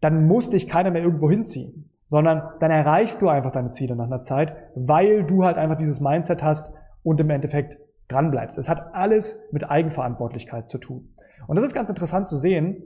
Dann 0.00 0.26
muss 0.26 0.50
dich 0.50 0.68
keiner 0.68 0.90
mehr 0.90 1.02
irgendwo 1.02 1.30
hinziehen, 1.30 1.90
sondern 2.06 2.42
dann 2.60 2.70
erreichst 2.70 3.20
du 3.20 3.28
einfach 3.28 3.52
deine 3.52 3.72
Ziele 3.72 3.96
nach 3.96 4.06
einer 4.06 4.20
Zeit, 4.20 4.56
weil 4.74 5.24
du 5.24 5.44
halt 5.44 5.58
einfach 5.58 5.76
dieses 5.76 6.00
Mindset 6.00 6.42
hast 6.42 6.72
und 7.02 7.20
im 7.20 7.30
Endeffekt 7.30 7.78
dranbleibst. 8.08 8.58
Es 8.58 8.68
hat 8.68 8.94
alles 8.94 9.40
mit 9.52 9.68
Eigenverantwortlichkeit 9.68 10.68
zu 10.68 10.78
tun. 10.78 11.12
Und 11.46 11.56
das 11.56 11.64
ist 11.64 11.74
ganz 11.74 11.90
interessant 11.90 12.26
zu 12.26 12.36
sehen, 12.36 12.82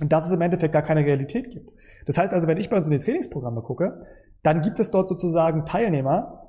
dass 0.00 0.26
es 0.26 0.32
im 0.32 0.40
Endeffekt 0.40 0.72
gar 0.72 0.82
keine 0.82 1.04
Realität 1.04 1.50
gibt. 1.50 1.70
Das 2.06 2.18
heißt 2.18 2.32
also, 2.32 2.46
wenn 2.48 2.58
ich 2.58 2.70
bei 2.70 2.76
uns 2.76 2.86
in 2.86 2.92
die 2.92 3.04
Trainingsprogramme 3.04 3.62
gucke, 3.62 4.06
dann 4.42 4.62
gibt 4.62 4.80
es 4.80 4.90
dort 4.90 5.08
sozusagen 5.08 5.64
Teilnehmer, 5.64 6.40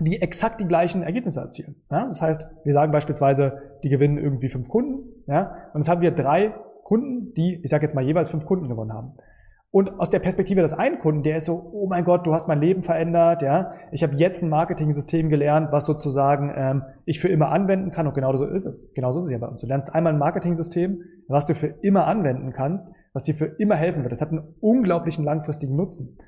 die 0.00 0.20
exakt 0.20 0.60
die 0.60 0.66
gleichen 0.66 1.02
Ergebnisse 1.02 1.40
erzielen. 1.40 1.76
Ja, 1.90 2.02
das 2.02 2.20
heißt, 2.22 2.46
wir 2.64 2.72
sagen 2.72 2.92
beispielsweise, 2.92 3.60
die 3.84 3.88
gewinnen 3.88 4.18
irgendwie 4.18 4.48
fünf 4.48 4.68
Kunden, 4.68 5.22
ja, 5.26 5.54
und 5.74 5.80
jetzt 5.80 5.88
haben 5.88 6.00
wir 6.00 6.12
drei 6.12 6.54
Kunden, 6.84 7.32
die, 7.34 7.60
ich 7.62 7.70
sage 7.70 7.82
jetzt 7.82 7.94
mal, 7.94 8.04
jeweils 8.04 8.30
fünf 8.30 8.44
Kunden 8.44 8.68
gewonnen 8.68 8.92
haben. 8.92 9.14
Und 9.74 9.98
aus 9.98 10.10
der 10.10 10.18
Perspektive 10.18 10.60
des 10.60 10.74
einen 10.74 10.98
Kunden, 10.98 11.22
der 11.22 11.38
ist 11.38 11.46
so, 11.46 11.70
oh 11.72 11.86
mein 11.88 12.04
Gott, 12.04 12.26
du 12.26 12.34
hast 12.34 12.46
mein 12.46 12.60
Leben 12.60 12.82
verändert, 12.82 13.40
ja, 13.40 13.72
ich 13.90 14.02
habe 14.02 14.14
jetzt 14.16 14.42
ein 14.42 14.50
Marketing-System 14.50 15.30
gelernt, 15.30 15.72
was 15.72 15.86
sozusagen 15.86 16.52
ähm, 16.54 16.82
ich 17.06 17.20
für 17.20 17.28
immer 17.28 17.48
anwenden 17.48 17.90
kann 17.90 18.06
und 18.06 18.12
genau 18.12 18.36
so 18.36 18.44
ist 18.44 18.66
es. 18.66 18.92
Genau 18.94 19.12
so 19.12 19.18
ist 19.18 19.24
es 19.24 19.30
ja 19.30 19.38
bei 19.38 19.46
uns. 19.46 19.62
Du 19.62 19.66
lernst 19.66 19.94
einmal 19.94 20.12
ein 20.12 20.18
Marketing-System, 20.18 21.00
was 21.26 21.46
du 21.46 21.54
für 21.54 21.68
immer 21.80 22.06
anwenden 22.06 22.52
kannst, 22.52 22.92
was 23.14 23.22
dir 23.22 23.34
für 23.34 23.46
immer 23.46 23.76
helfen 23.76 24.02
wird. 24.02 24.12
Das 24.12 24.20
hat 24.20 24.28
einen 24.28 24.54
unglaublichen 24.60 25.24
langfristigen 25.24 25.74
Nutzen. 25.74 26.18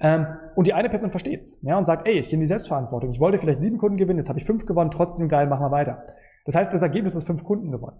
Ähm, 0.00 0.26
und 0.54 0.66
die 0.66 0.74
eine 0.74 0.88
Person 0.88 1.10
versteht's, 1.10 1.60
ja, 1.62 1.76
und 1.76 1.84
sagt, 1.84 2.06
ey, 2.06 2.18
ich 2.18 2.28
gehe 2.28 2.34
in 2.34 2.40
die 2.40 2.46
Selbstverantwortung. 2.46 3.10
Ich 3.10 3.20
wollte 3.20 3.38
vielleicht 3.38 3.60
sieben 3.60 3.78
Kunden 3.78 3.96
gewinnen, 3.96 4.18
jetzt 4.18 4.28
habe 4.28 4.38
ich 4.38 4.44
fünf 4.44 4.64
gewonnen, 4.64 4.90
trotzdem 4.90 5.28
geil, 5.28 5.46
machen 5.46 5.62
wir 5.62 5.70
weiter. 5.70 6.04
Das 6.44 6.54
heißt, 6.54 6.72
das 6.72 6.82
Ergebnis 6.82 7.14
ist 7.14 7.26
fünf 7.26 7.44
Kunden 7.44 7.70
gewonnen. 7.70 7.98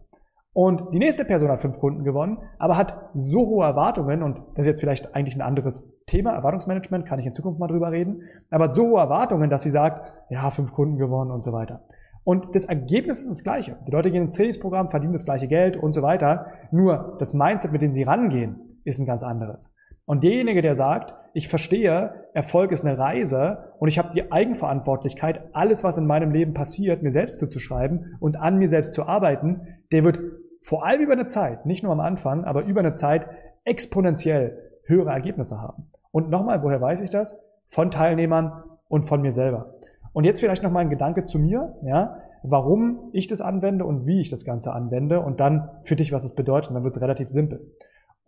Und 0.52 0.92
die 0.92 0.98
nächste 0.98 1.24
Person 1.24 1.50
hat 1.50 1.60
fünf 1.60 1.78
Kunden 1.78 2.04
gewonnen, 2.04 2.38
aber 2.58 2.76
hat 2.76 3.10
so 3.14 3.46
hohe 3.46 3.64
Erwartungen, 3.64 4.22
und 4.22 4.38
das 4.54 4.64
ist 4.64 4.66
jetzt 4.66 4.80
vielleicht 4.80 5.14
eigentlich 5.14 5.36
ein 5.36 5.42
anderes 5.42 5.92
Thema, 6.06 6.32
Erwartungsmanagement, 6.32 7.06
kann 7.06 7.18
ich 7.18 7.26
in 7.26 7.34
Zukunft 7.34 7.60
mal 7.60 7.68
drüber 7.68 7.92
reden, 7.92 8.22
aber 8.50 8.64
hat 8.64 8.74
so 8.74 8.88
hohe 8.88 9.00
Erwartungen, 9.00 9.50
dass 9.50 9.62
sie 9.62 9.70
sagt, 9.70 10.12
ja, 10.30 10.50
fünf 10.50 10.72
Kunden 10.72 10.98
gewonnen 10.98 11.30
und 11.30 11.42
so 11.44 11.52
weiter. 11.52 11.84
Und 12.24 12.54
das 12.54 12.64
Ergebnis 12.64 13.20
ist 13.20 13.30
das 13.30 13.44
gleiche. 13.44 13.78
Die 13.86 13.92
Leute 13.92 14.10
gehen 14.10 14.22
ins 14.22 14.34
Trainingsprogramm, 14.34 14.88
verdienen 14.88 15.12
das 15.12 15.24
gleiche 15.24 15.48
Geld 15.48 15.76
und 15.76 15.94
so 15.94 16.02
weiter. 16.02 16.46
Nur 16.70 17.16
das 17.18 17.34
Mindset, 17.34 17.72
mit 17.72 17.80
dem 17.80 17.92
sie 17.92 18.02
rangehen, 18.02 18.78
ist 18.84 18.98
ein 18.98 19.06
ganz 19.06 19.22
anderes. 19.22 19.74
Und 20.08 20.24
derjenige, 20.24 20.62
der 20.62 20.74
sagt, 20.74 21.14
ich 21.34 21.48
verstehe, 21.48 22.14
Erfolg 22.32 22.72
ist 22.72 22.82
eine 22.82 22.96
Reise 22.96 23.74
und 23.78 23.88
ich 23.88 23.98
habe 23.98 24.08
die 24.08 24.32
Eigenverantwortlichkeit, 24.32 25.50
alles, 25.52 25.84
was 25.84 25.98
in 25.98 26.06
meinem 26.06 26.30
Leben 26.30 26.54
passiert, 26.54 27.02
mir 27.02 27.10
selbst 27.10 27.38
zuzuschreiben 27.38 28.16
und 28.18 28.40
an 28.40 28.56
mir 28.56 28.70
selbst 28.70 28.94
zu 28.94 29.04
arbeiten, 29.04 29.60
der 29.92 30.04
wird 30.04 30.18
vor 30.62 30.86
allem 30.86 31.02
über 31.02 31.12
eine 31.12 31.26
Zeit, 31.26 31.66
nicht 31.66 31.82
nur 31.82 31.92
am 31.92 32.00
Anfang, 32.00 32.44
aber 32.44 32.64
über 32.64 32.80
eine 32.80 32.94
Zeit 32.94 33.26
exponentiell 33.64 34.56
höhere 34.84 35.10
Ergebnisse 35.10 35.60
haben. 35.60 35.90
Und 36.10 36.30
nochmal, 36.30 36.62
woher 36.62 36.80
weiß 36.80 37.02
ich 37.02 37.10
das? 37.10 37.38
Von 37.66 37.90
Teilnehmern 37.90 38.64
und 38.88 39.04
von 39.04 39.20
mir 39.20 39.30
selber. 39.30 39.74
Und 40.14 40.24
jetzt 40.24 40.40
vielleicht 40.40 40.62
nochmal 40.62 40.84
ein 40.84 40.90
Gedanke 40.90 41.24
zu 41.24 41.38
mir, 41.38 41.76
ja, 41.84 42.16
warum 42.42 43.10
ich 43.12 43.26
das 43.26 43.42
anwende 43.42 43.84
und 43.84 44.06
wie 44.06 44.20
ich 44.20 44.30
das 44.30 44.46
Ganze 44.46 44.72
anwende 44.72 45.20
und 45.20 45.38
dann 45.38 45.68
für 45.82 45.96
dich, 45.96 46.12
was 46.12 46.24
es 46.24 46.34
bedeutet. 46.34 46.70
Und 46.70 46.76
dann 46.76 46.84
wird 46.84 46.96
es 46.96 47.02
relativ 47.02 47.28
simpel. 47.28 47.60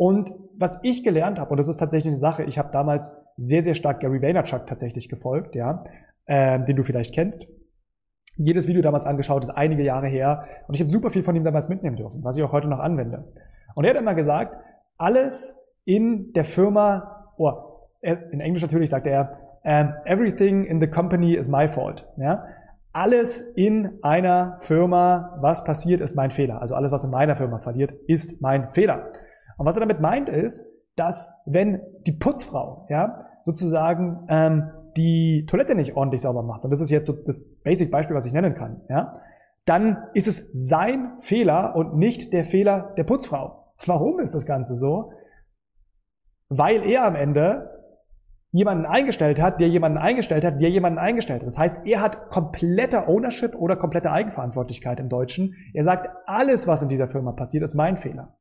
Und 0.00 0.32
was 0.56 0.80
ich 0.82 1.04
gelernt 1.04 1.38
habe, 1.38 1.50
und 1.50 1.58
das 1.58 1.68
ist 1.68 1.76
tatsächlich 1.76 2.08
eine 2.08 2.16
Sache, 2.16 2.42
ich 2.44 2.58
habe 2.58 2.70
damals 2.72 3.14
sehr, 3.36 3.62
sehr 3.62 3.74
stark 3.74 4.00
Gary 4.00 4.22
Vaynerchuk 4.22 4.64
tatsächlich 4.64 5.10
gefolgt, 5.10 5.54
ja, 5.54 5.84
äh, 6.24 6.58
den 6.64 6.76
du 6.76 6.82
vielleicht 6.82 7.14
kennst. 7.14 7.46
Jedes 8.36 8.66
Video 8.66 8.80
damals 8.80 9.04
angeschaut, 9.04 9.44
ist 9.44 9.50
einige 9.50 9.82
Jahre 9.82 10.06
her. 10.06 10.46
Und 10.66 10.74
ich 10.74 10.80
habe 10.80 10.88
super 10.88 11.10
viel 11.10 11.22
von 11.22 11.36
ihm 11.36 11.44
damals 11.44 11.68
mitnehmen 11.68 11.96
dürfen, 11.96 12.24
was 12.24 12.38
ich 12.38 12.42
auch 12.42 12.50
heute 12.50 12.66
noch 12.66 12.78
anwende. 12.78 13.30
Und 13.74 13.84
er 13.84 13.90
hat 13.90 14.00
immer 14.00 14.14
gesagt, 14.14 14.56
alles 14.96 15.54
in 15.84 16.32
der 16.32 16.44
Firma, 16.44 17.26
oh, 17.36 17.52
in 18.00 18.40
Englisch 18.40 18.62
natürlich 18.62 18.88
sagt 18.88 19.06
er, 19.06 19.36
um, 19.64 19.92
everything 20.06 20.64
in 20.64 20.80
the 20.80 20.86
company 20.86 21.34
is 21.34 21.46
my 21.46 21.68
fault. 21.68 22.08
Ja? 22.16 22.42
Alles 22.92 23.42
in 23.54 23.98
einer 24.00 24.56
Firma, 24.60 25.36
was 25.42 25.62
passiert, 25.62 26.00
ist 26.00 26.16
mein 26.16 26.30
Fehler. 26.30 26.62
Also 26.62 26.74
alles, 26.74 26.90
was 26.90 27.04
in 27.04 27.10
meiner 27.10 27.36
Firma 27.36 27.58
verliert, 27.58 27.92
ist 28.06 28.40
mein 28.40 28.72
Fehler. 28.72 29.12
Und 29.60 29.66
was 29.66 29.76
er 29.76 29.80
damit 29.80 30.00
meint, 30.00 30.30
ist, 30.30 30.66
dass 30.96 31.34
wenn 31.44 31.82
die 32.06 32.12
Putzfrau 32.12 32.86
ja, 32.88 33.26
sozusagen 33.44 34.26
ähm, 34.30 34.70
die 34.96 35.44
Toilette 35.46 35.74
nicht 35.74 35.96
ordentlich 35.96 36.22
sauber 36.22 36.42
macht, 36.42 36.64
und 36.64 36.70
das 36.70 36.80
ist 36.80 36.88
jetzt 36.88 37.06
so 37.06 37.12
das 37.12 37.44
Basic-Beispiel, 37.62 38.16
was 38.16 38.24
ich 38.24 38.32
nennen 38.32 38.54
kann, 38.54 38.80
ja, 38.88 39.12
dann 39.66 39.98
ist 40.14 40.28
es 40.28 40.48
sein 40.54 41.18
Fehler 41.20 41.76
und 41.76 41.94
nicht 41.94 42.32
der 42.32 42.46
Fehler 42.46 42.94
der 42.96 43.04
Putzfrau. 43.04 43.74
Warum 43.84 44.18
ist 44.20 44.34
das 44.34 44.46
Ganze 44.46 44.76
so? 44.76 45.12
Weil 46.48 46.82
er 46.82 47.04
am 47.04 47.14
Ende 47.14 47.68
jemanden 48.52 48.86
eingestellt 48.86 49.42
hat, 49.42 49.60
der 49.60 49.68
jemanden 49.68 49.98
eingestellt 49.98 50.42
hat, 50.42 50.58
der 50.58 50.70
jemanden 50.70 50.98
eingestellt 50.98 51.42
hat. 51.42 51.46
Das 51.46 51.58
heißt, 51.58 51.84
er 51.84 52.00
hat 52.00 52.30
komplette 52.30 53.08
Ownership 53.08 53.54
oder 53.54 53.76
komplette 53.76 54.10
Eigenverantwortlichkeit 54.10 54.98
im 55.00 55.10
Deutschen. 55.10 55.54
Er 55.74 55.84
sagt, 55.84 56.08
alles, 56.24 56.66
was 56.66 56.80
in 56.80 56.88
dieser 56.88 57.08
Firma 57.08 57.32
passiert, 57.32 57.62
ist 57.62 57.74
mein 57.74 57.98
Fehler. 57.98 58.39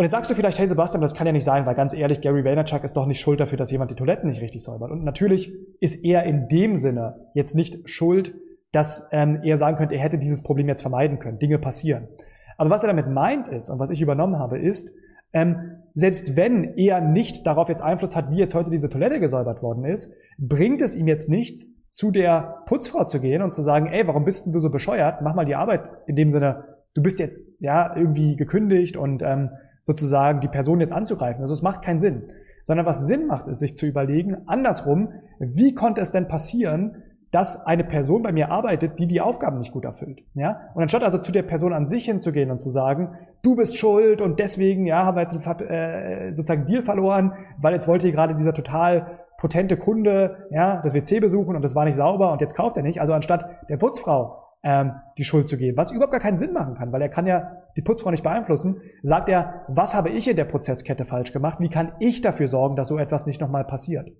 Und 0.00 0.04
jetzt 0.04 0.12
sagst 0.12 0.30
du 0.30 0.34
vielleicht, 0.34 0.58
hey 0.58 0.66
Sebastian, 0.66 1.02
das 1.02 1.14
kann 1.14 1.26
ja 1.26 1.32
nicht 1.34 1.44
sein, 1.44 1.66
weil 1.66 1.74
ganz 1.74 1.92
ehrlich, 1.92 2.22
Gary 2.22 2.42
Vaynerchuk 2.42 2.84
ist 2.84 2.96
doch 2.96 3.04
nicht 3.04 3.20
schuld 3.20 3.38
dafür, 3.38 3.58
dass 3.58 3.70
jemand 3.70 3.90
die 3.90 3.96
Toiletten 3.96 4.30
nicht 4.30 4.40
richtig 4.40 4.62
säubert. 4.62 4.90
Und 4.90 5.04
natürlich 5.04 5.52
ist 5.78 6.02
er 6.02 6.22
in 6.22 6.48
dem 6.48 6.74
Sinne 6.76 7.16
jetzt 7.34 7.54
nicht 7.54 7.86
schuld, 7.86 8.34
dass 8.72 9.10
ähm, 9.12 9.40
er 9.42 9.58
sagen 9.58 9.76
könnte, 9.76 9.96
er 9.96 10.00
hätte 10.00 10.16
dieses 10.16 10.42
Problem 10.42 10.68
jetzt 10.68 10.80
vermeiden 10.80 11.18
können. 11.18 11.38
Dinge 11.38 11.58
passieren. 11.58 12.08
Aber 12.56 12.70
was 12.70 12.82
er 12.82 12.86
damit 12.86 13.10
meint 13.10 13.48
ist 13.48 13.68
und 13.68 13.78
was 13.78 13.90
ich 13.90 14.00
übernommen 14.00 14.38
habe, 14.38 14.58
ist, 14.58 14.90
ähm, 15.34 15.82
selbst 15.92 16.34
wenn 16.34 16.78
er 16.78 17.02
nicht 17.02 17.46
darauf 17.46 17.68
jetzt 17.68 17.82
Einfluss 17.82 18.16
hat, 18.16 18.30
wie 18.30 18.38
jetzt 18.38 18.54
heute 18.54 18.70
diese 18.70 18.88
Toilette 18.88 19.20
gesäubert 19.20 19.62
worden 19.62 19.84
ist, 19.84 20.10
bringt 20.38 20.80
es 20.80 20.94
ihm 20.94 21.08
jetzt 21.08 21.28
nichts, 21.28 21.66
zu 21.90 22.10
der 22.10 22.62
Putzfrau 22.64 23.04
zu 23.04 23.20
gehen 23.20 23.42
und 23.42 23.52
zu 23.52 23.60
sagen, 23.60 23.88
ey, 23.88 24.06
warum 24.06 24.24
bist 24.24 24.46
denn 24.46 24.54
du 24.54 24.60
so 24.60 24.70
bescheuert? 24.70 25.20
Mach 25.20 25.34
mal 25.34 25.44
die 25.44 25.56
Arbeit 25.56 25.82
in 26.06 26.16
dem 26.16 26.30
Sinne, 26.30 26.64
du 26.94 27.02
bist 27.02 27.18
jetzt 27.18 27.46
ja 27.58 27.94
irgendwie 27.94 28.36
gekündigt 28.36 28.96
und 28.96 29.20
ähm, 29.20 29.50
sozusagen 29.82 30.40
die 30.40 30.48
Person 30.48 30.80
jetzt 30.80 30.92
anzugreifen. 30.92 31.42
Also 31.42 31.54
es 31.54 31.62
macht 31.62 31.82
keinen 31.82 32.00
Sinn. 32.00 32.24
Sondern 32.62 32.86
was 32.86 33.06
Sinn 33.06 33.26
macht, 33.26 33.48
ist 33.48 33.60
sich 33.60 33.74
zu 33.74 33.86
überlegen, 33.86 34.36
andersrum, 34.46 35.12
wie 35.38 35.74
konnte 35.74 36.00
es 36.00 36.10
denn 36.10 36.28
passieren, 36.28 37.02
dass 37.30 37.64
eine 37.64 37.84
Person 37.84 38.22
bei 38.22 38.32
mir 38.32 38.50
arbeitet, 38.50 38.98
die 38.98 39.06
die 39.06 39.20
Aufgaben 39.20 39.58
nicht 39.58 39.72
gut 39.72 39.84
erfüllt. 39.84 40.22
Ja? 40.34 40.68
Und 40.74 40.82
anstatt 40.82 41.04
also 41.04 41.18
zu 41.18 41.30
der 41.32 41.42
Person 41.42 41.72
an 41.72 41.86
sich 41.86 42.04
hinzugehen 42.04 42.50
und 42.50 42.60
zu 42.60 42.70
sagen, 42.70 43.14
du 43.42 43.54
bist 43.54 43.76
schuld 43.76 44.20
und 44.20 44.40
deswegen 44.40 44.84
ja, 44.86 45.04
haben 45.04 45.16
wir 45.16 45.22
jetzt 45.22 45.46
einen, 45.46 45.70
äh, 45.70 46.34
sozusagen 46.34 46.66
Deal 46.66 46.82
verloren, 46.82 47.32
weil 47.58 47.72
jetzt 47.72 47.86
wollte 47.86 48.06
hier 48.06 48.14
gerade 48.14 48.34
dieser 48.34 48.52
total 48.52 49.20
potente 49.38 49.76
Kunde 49.76 50.48
ja, 50.50 50.80
das 50.82 50.92
WC 50.92 51.20
besuchen 51.20 51.56
und 51.56 51.62
das 51.62 51.74
war 51.74 51.84
nicht 51.84 51.94
sauber 51.94 52.32
und 52.32 52.40
jetzt 52.40 52.54
kauft 52.54 52.76
er 52.76 52.82
nicht. 52.82 53.00
Also 53.00 53.12
anstatt 53.12 53.48
der 53.68 53.76
Putzfrau 53.76 54.49
ähm, 54.62 54.92
die 55.16 55.24
Schuld 55.24 55.48
zu 55.48 55.56
geben, 55.56 55.76
was 55.76 55.90
überhaupt 55.90 56.12
gar 56.12 56.20
keinen 56.20 56.38
Sinn 56.38 56.52
machen 56.52 56.74
kann, 56.74 56.92
weil 56.92 57.02
er 57.02 57.08
kann 57.08 57.26
ja 57.26 57.62
die 57.76 57.82
Putzfrau 57.82 58.10
nicht 58.10 58.22
beeinflussen, 58.22 58.80
sagt 59.02 59.28
er, 59.28 59.64
was 59.68 59.94
habe 59.94 60.10
ich 60.10 60.28
in 60.28 60.36
der 60.36 60.44
Prozesskette 60.44 61.04
falsch 61.04 61.32
gemacht? 61.32 61.60
Wie 61.60 61.70
kann 61.70 61.92
ich 61.98 62.20
dafür 62.20 62.48
sorgen, 62.48 62.76
dass 62.76 62.88
so 62.88 62.98
etwas 62.98 63.26
nicht 63.26 63.40
nochmal 63.40 63.64
passiert? 63.64 64.10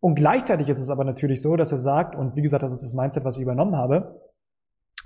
Und 0.00 0.16
gleichzeitig 0.16 0.68
ist 0.68 0.80
es 0.80 0.90
aber 0.90 1.04
natürlich 1.04 1.40
so, 1.42 1.54
dass 1.54 1.70
er 1.70 1.78
sagt, 1.78 2.16
und 2.16 2.34
wie 2.34 2.42
gesagt, 2.42 2.64
das 2.64 2.72
ist 2.72 2.82
das 2.82 2.94
Mindset, 2.94 3.24
was 3.24 3.36
ich 3.36 3.42
übernommen 3.42 3.76
habe, 3.76 4.20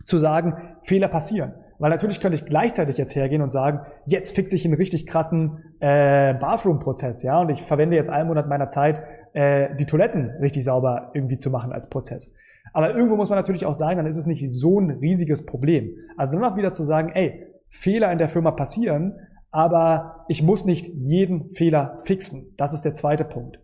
zu 0.05 0.17
sagen, 0.17 0.55
Fehler 0.83 1.09
passieren. 1.09 1.53
Weil 1.79 1.91
natürlich 1.91 2.21
könnte 2.21 2.37
ich 2.37 2.47
gleichzeitig 2.47 2.97
jetzt 2.97 3.15
hergehen 3.15 3.43
und 3.43 3.53
sagen, 3.53 3.81
jetzt 4.07 4.35
fixe 4.35 4.57
ich 4.57 4.65
einen 4.65 4.75
richtig 4.75 5.07
krassen 5.07 5.77
äh, 5.81 6.33
Bathroom-Prozess, 6.33 7.23
ja, 7.23 7.39
und 7.41 7.51
ich 7.51 7.63
verwende 7.63 7.97
jetzt 7.97 8.09
einen 8.09 8.29
Monat 8.29 8.49
meiner 8.49 8.71
Zeit, 8.71 9.03
äh, 9.35 9.77
die 9.77 9.85
Toiletten 9.85 10.31
richtig 10.41 10.65
sauber 10.65 11.11
irgendwie 11.13 11.37
zu 11.37 11.51
machen 11.51 11.73
als 11.73 11.91
Prozess. 11.91 12.35
Aber 12.73 12.95
irgendwo 12.95 13.17
muss 13.17 13.31
man 13.31 13.39
natürlich 13.39 13.67
auch 13.67 13.75
sagen, 13.75 13.97
dann 13.99 14.07
ist 14.07 14.17
es 14.17 14.27
nicht 14.27 14.49
so 14.51 14.81
ein 14.81 14.91
riesiges 14.91 15.47
Problem. 15.47 15.97
Also 16.17 16.37
dann 16.37 16.45
auch 16.45 16.57
wieder 16.57 16.73
zu 16.73 16.85
sagen, 16.85 17.11
ey, 17.15 17.47
Fehler 17.69 18.13
in 18.13 18.19
der 18.19 18.29
Firma 18.29 18.51
passieren, 18.51 19.15
aber 19.51 20.25
ich 20.29 20.43
muss 20.43 20.65
nicht 20.65 20.87
jeden 20.95 21.55
Fehler 21.55 21.99
fixen. 22.05 22.55
Das 22.57 22.75
ist 22.75 22.85
der 22.85 22.95
zweite 22.95 23.25
Punkt. 23.25 23.59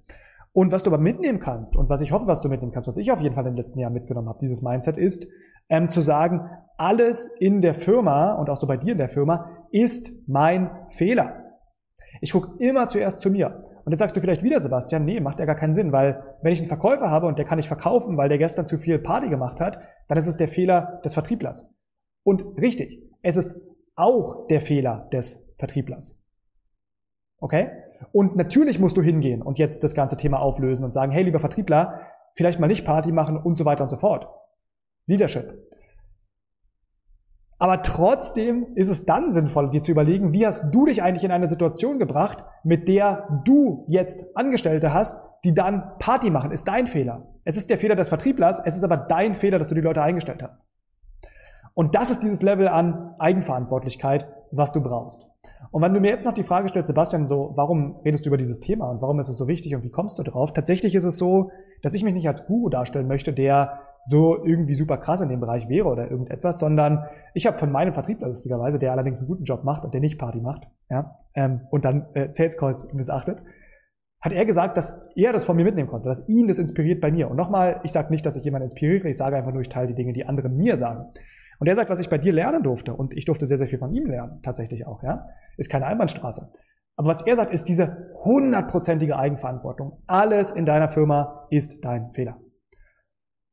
Und 0.52 0.70
was 0.70 0.82
du 0.82 0.90
aber 0.90 0.98
mitnehmen 0.98 1.38
kannst 1.38 1.76
und 1.76 1.88
was 1.88 2.02
ich 2.02 2.12
hoffe, 2.12 2.26
was 2.26 2.42
du 2.42 2.48
mitnehmen 2.48 2.72
kannst, 2.72 2.88
was 2.88 2.96
ich 2.96 3.10
auf 3.10 3.20
jeden 3.20 3.34
Fall 3.34 3.44
den 3.44 3.56
letzten 3.56 3.78
Jahren 3.78 3.94
mitgenommen 3.94 4.28
habe, 4.28 4.38
dieses 4.40 4.62
Mindset 4.62 4.98
ist, 4.98 5.26
ähm, 5.68 5.88
zu 5.88 6.00
sagen, 6.00 6.48
alles 6.76 7.28
in 7.38 7.62
der 7.62 7.74
Firma 7.74 8.34
und 8.34 8.50
auch 8.50 8.58
so 8.58 8.66
bei 8.66 8.76
dir 8.76 8.92
in 8.92 8.98
der 8.98 9.08
Firma 9.08 9.48
ist 9.70 10.12
mein 10.28 10.70
Fehler. 10.90 11.36
Ich 12.20 12.32
gucke 12.32 12.62
immer 12.62 12.88
zuerst 12.88 13.20
zu 13.20 13.30
mir. 13.30 13.64
Und 13.84 13.92
jetzt 13.92 13.98
sagst 13.98 14.16
du 14.16 14.20
vielleicht 14.20 14.42
wieder, 14.42 14.60
Sebastian, 14.60 15.04
nee, 15.04 15.20
macht 15.20 15.40
ja 15.40 15.44
gar 15.44 15.54
keinen 15.54 15.74
Sinn, 15.74 15.92
weil 15.92 16.22
wenn 16.42 16.52
ich 16.52 16.60
einen 16.60 16.68
Verkäufer 16.68 17.10
habe 17.10 17.26
und 17.26 17.38
der 17.38 17.44
kann 17.44 17.56
nicht 17.56 17.68
verkaufen, 17.68 18.16
weil 18.16 18.28
der 18.28 18.38
gestern 18.38 18.66
zu 18.66 18.78
viel 18.78 18.98
Party 18.98 19.28
gemacht 19.28 19.60
hat, 19.60 19.78
dann 20.08 20.18
ist 20.18 20.26
es 20.26 20.36
der 20.36 20.48
Fehler 20.48 21.00
des 21.04 21.14
Vertrieblers. 21.14 21.68
Und 22.24 22.44
richtig, 22.58 23.02
es 23.22 23.36
ist 23.36 23.60
auch 23.96 24.46
der 24.46 24.60
Fehler 24.60 25.08
des 25.12 25.46
Vertrieblers. 25.58 26.20
Okay? 27.38 27.70
Und 28.12 28.36
natürlich 28.36 28.78
musst 28.78 28.96
du 28.96 29.02
hingehen 29.02 29.42
und 29.42 29.58
jetzt 29.58 29.82
das 29.84 29.94
ganze 29.94 30.16
Thema 30.16 30.40
auflösen 30.40 30.84
und 30.84 30.92
sagen, 30.92 31.12
hey, 31.12 31.24
lieber 31.24 31.40
Vertriebler, 31.40 32.00
vielleicht 32.34 32.60
mal 32.60 32.68
nicht 32.68 32.84
Party 32.84 33.12
machen 33.12 33.36
und 33.36 33.56
so 33.56 33.64
weiter 33.64 33.82
und 33.82 33.90
so 33.90 33.96
fort. 33.96 34.28
Leadership. 35.06 35.52
Aber 37.62 37.80
trotzdem 37.82 38.74
ist 38.74 38.88
es 38.88 39.04
dann 39.04 39.30
sinnvoll, 39.30 39.70
dir 39.70 39.82
zu 39.82 39.92
überlegen, 39.92 40.32
wie 40.32 40.44
hast 40.44 40.74
du 40.74 40.84
dich 40.84 41.00
eigentlich 41.00 41.22
in 41.22 41.30
eine 41.30 41.46
Situation 41.46 42.00
gebracht, 42.00 42.44
mit 42.64 42.88
der 42.88 43.40
du 43.44 43.84
jetzt 43.86 44.24
Angestellte 44.34 44.92
hast, 44.92 45.24
die 45.44 45.54
dann 45.54 45.92
Party 46.00 46.30
machen. 46.30 46.50
Ist 46.50 46.66
dein 46.66 46.88
Fehler. 46.88 47.28
Es 47.44 47.56
ist 47.56 47.70
der 47.70 47.78
Fehler 47.78 47.94
des 47.94 48.08
Vertrieblers, 48.08 48.60
es 48.64 48.76
ist 48.76 48.82
aber 48.82 48.96
dein 48.96 49.36
Fehler, 49.36 49.60
dass 49.60 49.68
du 49.68 49.76
die 49.76 49.80
Leute 49.80 50.02
eingestellt 50.02 50.42
hast. 50.42 50.64
Und 51.72 51.94
das 51.94 52.10
ist 52.10 52.24
dieses 52.24 52.42
Level 52.42 52.66
an 52.66 53.14
Eigenverantwortlichkeit, 53.20 54.26
was 54.50 54.72
du 54.72 54.80
brauchst. 54.80 55.28
Und 55.70 55.82
wenn 55.82 55.94
du 55.94 56.00
mir 56.00 56.10
jetzt 56.10 56.26
noch 56.26 56.34
die 56.34 56.42
Frage 56.42 56.68
stellst, 56.68 56.88
Sebastian, 56.88 57.28
so, 57.28 57.52
warum 57.54 58.00
redest 58.04 58.26
du 58.26 58.30
über 58.30 58.38
dieses 58.38 58.58
Thema 58.58 58.90
und 58.90 59.00
warum 59.02 59.20
ist 59.20 59.28
es 59.28 59.38
so 59.38 59.46
wichtig 59.46 59.76
und 59.76 59.84
wie 59.84 59.90
kommst 59.90 60.18
du 60.18 60.24
drauf? 60.24 60.52
Tatsächlich 60.52 60.96
ist 60.96 61.04
es 61.04 61.16
so, 61.16 61.52
dass 61.80 61.94
ich 61.94 62.02
mich 62.02 62.12
nicht 62.12 62.26
als 62.26 62.44
Guru 62.44 62.70
darstellen 62.70 63.06
möchte, 63.06 63.32
der 63.32 63.78
so 64.04 64.44
irgendwie 64.44 64.74
super 64.74 64.98
krass 64.98 65.20
in 65.20 65.28
dem 65.28 65.40
Bereich 65.40 65.68
wäre 65.68 65.88
oder 65.88 66.10
irgendetwas, 66.10 66.58
sondern 66.58 67.06
ich 67.34 67.46
habe 67.46 67.58
von 67.58 67.70
meinem 67.70 67.94
Vertriebler 67.94 68.28
lustigerweise, 68.28 68.78
der 68.78 68.92
allerdings 68.92 69.20
einen 69.20 69.28
guten 69.28 69.44
Job 69.44 69.64
macht 69.64 69.84
und 69.84 69.94
der 69.94 70.00
nicht 70.00 70.18
Party 70.18 70.40
macht, 70.40 70.68
ja, 70.90 71.18
ähm, 71.34 71.60
und 71.70 71.84
dann 71.84 72.06
äh, 72.14 72.28
Sales 72.30 72.56
Calls 72.56 72.92
missachtet, 72.92 73.42
hat 74.20 74.32
er 74.32 74.44
gesagt, 74.44 74.76
dass 74.76 75.00
er 75.16 75.32
das 75.32 75.44
von 75.44 75.56
mir 75.56 75.64
mitnehmen 75.64 75.88
konnte, 75.88 76.08
dass 76.08 76.28
ihn 76.28 76.46
das 76.46 76.58
inspiriert 76.58 77.00
bei 77.00 77.10
mir. 77.10 77.28
Und 77.28 77.36
nochmal, 77.36 77.80
ich 77.82 77.92
sage 77.92 78.10
nicht, 78.10 78.24
dass 78.24 78.36
ich 78.36 78.44
jemanden 78.44 78.64
inspiriere, 78.64 79.08
ich 79.08 79.16
sage 79.16 79.36
einfach 79.36 79.52
nur, 79.52 79.62
ich 79.62 79.68
teile 79.68 79.88
die 79.88 79.94
Dinge, 79.94 80.12
die 80.12 80.24
andere 80.24 80.48
mir 80.48 80.76
sagen. 80.76 81.12
Und 81.58 81.66
er 81.66 81.74
sagt, 81.74 81.90
was 81.90 81.98
ich 81.98 82.08
bei 82.08 82.18
dir 82.18 82.32
lernen 82.32 82.62
durfte, 82.62 82.94
und 82.94 83.14
ich 83.16 83.24
durfte 83.24 83.46
sehr, 83.46 83.58
sehr 83.58 83.68
viel 83.68 83.78
von 83.78 83.92
ihm 83.92 84.06
lernen, 84.06 84.40
tatsächlich 84.42 84.86
auch, 84.86 85.02
ja, 85.02 85.28
ist 85.56 85.70
keine 85.70 85.86
Einbahnstraße. 85.86 86.50
Aber 86.96 87.08
was 87.08 87.26
er 87.26 87.36
sagt, 87.36 87.52
ist 87.52 87.68
diese 87.68 88.10
hundertprozentige 88.24 89.16
Eigenverantwortung. 89.16 90.02
Alles 90.06 90.50
in 90.50 90.66
deiner 90.66 90.88
Firma 90.88 91.46
ist 91.50 91.84
dein 91.84 92.12
Fehler. 92.12 92.36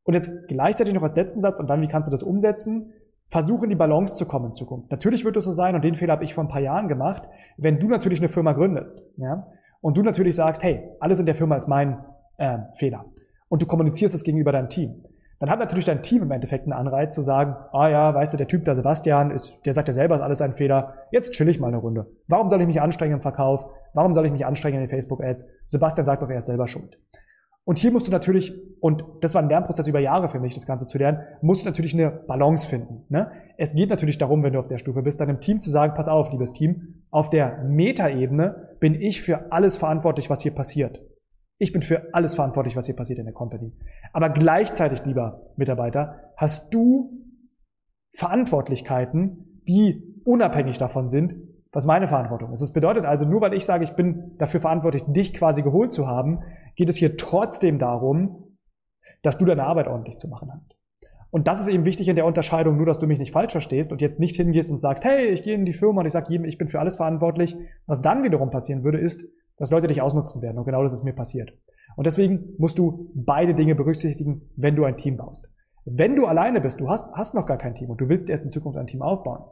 Und 0.10 0.16
jetzt 0.16 0.48
gleichzeitig 0.48 0.96
noch 0.96 1.04
als 1.04 1.16
letzten 1.16 1.40
Satz 1.40 1.60
und 1.60 1.70
dann, 1.70 1.82
wie 1.82 1.88
kannst 1.88 2.08
du 2.08 2.12
das 2.12 2.24
umsetzen? 2.24 2.94
versuche 3.28 3.66
in 3.66 3.70
die 3.70 3.76
Balance 3.76 4.16
zu 4.16 4.26
kommen 4.26 4.48
in 4.48 4.54
Zukunft. 4.54 4.90
Natürlich 4.90 5.24
wird 5.24 5.38
es 5.38 5.46
so 5.46 5.52
sein, 5.52 5.76
und 5.76 5.84
den 5.84 5.94
Fehler 5.94 6.14
habe 6.14 6.24
ich 6.24 6.34
vor 6.34 6.44
ein 6.44 6.48
paar 6.48 6.62
Jahren 6.62 6.88
gemacht, 6.88 7.30
wenn 7.58 7.80
du 7.80 7.88
natürlich 7.88 8.20
eine 8.20 8.28
Firma 8.28 8.54
gründest, 8.54 9.04
ja, 9.18 9.46
und 9.82 9.98
du 9.98 10.02
natürlich 10.02 10.36
sagst, 10.36 10.64
hey, 10.64 10.90
alles 11.00 11.20
in 11.20 11.28
der 11.28 11.36
Firma 11.36 11.56
ist 11.56 11.68
mein 11.68 12.04
äh, 12.38 12.58
Fehler, 12.74 13.06
und 13.50 13.62
du 13.62 13.68
kommunizierst 13.68 14.16
es 14.16 14.24
gegenüber 14.24 14.52
deinem 14.52 14.70
Team, 14.70 15.04
dann 15.38 15.52
hat 15.52 15.60
natürlich 15.60 15.86
dein 15.86 16.02
Team 16.02 16.24
im 16.24 16.32
Endeffekt 16.32 16.64
einen 16.64 16.74
Anreiz 16.74 17.14
zu 17.14 17.22
sagen, 17.22 17.56
ah 17.72 17.88
ja, 17.88 18.16
weißt 18.16 18.34
du, 18.34 18.38
der 18.38 18.48
Typ, 18.48 18.66
der 18.66 18.74
Sebastian, 18.74 19.30
ist, 19.30 19.56
der 19.64 19.74
sagt 19.74 19.90
ja 19.90 19.94
selber, 19.94 20.16
ist 20.16 20.22
alles 20.22 20.42
ein 20.42 20.54
Fehler, 20.54 20.96
jetzt 21.12 21.34
chill 21.34 21.50
ich 21.50 21.60
mal 21.60 21.68
eine 21.68 21.78
Runde. 21.78 22.08
Warum 22.28 22.50
soll 22.50 22.62
ich 22.62 22.68
mich 22.68 22.82
anstrengen 22.82 23.14
im 23.14 23.22
Verkauf? 23.22 23.64
Warum 23.94 24.16
soll 24.16 24.26
ich 24.26 24.32
mich 24.32 24.44
anstrengen 24.44 24.78
in 24.78 24.86
den 24.86 24.90
Facebook-Ads? 24.90 25.46
Sebastian 25.68 26.04
sagt 26.04 26.24
doch, 26.24 26.30
er 26.32 26.40
ist 26.40 26.48
selber 26.48 26.68
schuld. 26.68 26.98
Und 27.70 27.78
hier 27.78 27.92
musst 27.92 28.08
du 28.08 28.12
natürlich, 28.12 28.52
und 28.80 29.06
das 29.22 29.36
war 29.36 29.44
ein 29.44 29.48
Lernprozess 29.48 29.88
über 29.88 30.00
Jahre 30.00 30.28
für 30.28 30.40
mich, 30.40 30.56
das 30.56 30.66
Ganze 30.66 30.88
zu 30.88 30.98
lernen, 30.98 31.20
musst 31.44 31.64
du 31.64 31.70
natürlich 31.70 31.94
eine 31.94 32.10
Balance 32.10 32.68
finden. 32.68 33.06
Ne? 33.10 33.32
Es 33.58 33.76
geht 33.76 33.92
natürlich 33.92 34.18
darum, 34.18 34.42
wenn 34.42 34.54
du 34.54 34.60
auf 34.60 34.66
der 34.66 34.80
Stufe 34.80 35.04
bist, 35.04 35.22
deinem 35.22 35.40
Team 35.40 35.60
zu 35.60 35.70
sagen, 35.70 35.94
pass 35.94 36.08
auf, 36.08 36.32
liebes 36.32 36.52
Team, 36.52 37.04
auf 37.12 37.30
der 37.30 37.64
Metaebene 37.66 38.76
bin 38.80 38.96
ich 38.96 39.22
für 39.22 39.52
alles 39.52 39.78
verantwortlich, 39.78 40.32
was 40.32 40.42
hier 40.42 40.56
passiert. 40.56 41.00
Ich 41.60 41.72
bin 41.72 41.84
für 41.84 42.12
alles 42.12 42.34
verantwortlich, 42.34 42.76
was 42.76 42.88
hier 42.88 42.96
passiert 42.96 43.20
in 43.20 43.26
der 43.26 43.36
Company. 43.36 43.72
Aber 44.14 44.30
gleichzeitig, 44.30 45.06
lieber 45.06 45.54
Mitarbeiter, 45.56 46.32
hast 46.38 46.74
du 46.74 47.12
Verantwortlichkeiten, 48.16 49.62
die 49.68 50.24
unabhängig 50.26 50.80
davon 50.80 51.08
sind, 51.08 51.36
was 51.72 51.86
meine 51.86 52.08
Verantwortung 52.08 52.52
ist. 52.52 52.62
Das 52.62 52.74
bedeutet 52.74 53.06
also, 53.06 53.28
nur 53.28 53.42
weil 53.42 53.54
ich 53.54 53.64
sage, 53.64 53.84
ich 53.84 53.92
bin 53.92 54.36
dafür 54.40 54.60
verantwortlich, 54.60 55.04
dich 55.06 55.36
quasi 55.36 55.62
geholt 55.62 55.92
zu 55.92 56.08
haben, 56.08 56.40
geht 56.80 56.88
es 56.88 56.96
hier 56.96 57.18
trotzdem 57.18 57.78
darum, 57.78 58.56
dass 59.22 59.38
du 59.38 59.44
deine 59.44 59.66
Arbeit 59.66 59.88
ordentlich 59.88 60.18
zu 60.18 60.30
machen 60.30 60.50
hast. 60.54 60.78
Und 61.30 61.50
das 61.50 61.60
ist 61.60 61.68
eben 61.68 61.84
wichtig 61.84 62.08
in 62.08 62.16
der 62.16 62.26
Unterscheidung, 62.26 62.78
nur 62.78 62.86
dass 62.86 63.00
du 63.00 63.06
mich 63.06 63.20
nicht 63.20 63.34
falsch 63.34 63.52
verstehst 63.52 63.92
und 63.92 64.02
jetzt 64.02 64.18
nicht 64.18 64.38
hingehst 64.38 64.72
und 64.72 64.80
sagst, 64.80 65.04
hey, 65.04 65.26
ich 65.26 65.44
gehe 65.44 65.56
in 65.56 65.66
die 65.66 65.74
Firma 65.74 66.00
und 66.00 66.08
ich 66.08 66.14
sage 66.14 66.28
jedem, 66.30 66.46
ich 66.46 66.58
bin 66.58 66.70
für 66.70 66.80
alles 66.80 66.96
verantwortlich. 66.96 67.58
Was 67.86 68.02
dann 68.02 68.24
wiederum 68.24 68.50
passieren 68.50 68.86
würde, 68.86 68.98
ist, 68.98 69.26
dass 69.58 69.72
Leute 69.72 69.88
dich 69.88 70.02
ausnutzen 70.02 70.42
werden. 70.42 70.58
Und 70.58 70.64
genau 70.64 70.82
das 70.82 70.94
ist 70.94 71.04
mir 71.04 71.12
passiert. 71.12 71.52
Und 71.98 72.08
deswegen 72.08 72.54
musst 72.58 72.80
du 72.80 73.12
beide 73.14 73.56
Dinge 73.56 73.76
berücksichtigen, 73.76 74.50
wenn 74.56 74.78
du 74.78 74.86
ein 74.86 74.96
Team 74.96 75.18
baust. 75.18 75.50
Wenn 75.84 76.16
du 76.16 76.28
alleine 76.28 76.62
bist, 76.62 76.80
du 76.80 76.88
hast, 76.88 77.12
hast 77.12 77.36
noch 77.36 77.46
gar 77.46 77.58
kein 77.58 77.76
Team 77.76 77.90
und 77.90 78.00
du 78.00 78.08
willst 78.08 78.30
erst 78.30 78.46
in 78.46 78.52
Zukunft 78.52 78.80
ein 78.80 78.88
Team 78.88 79.02
aufbauen, 79.02 79.44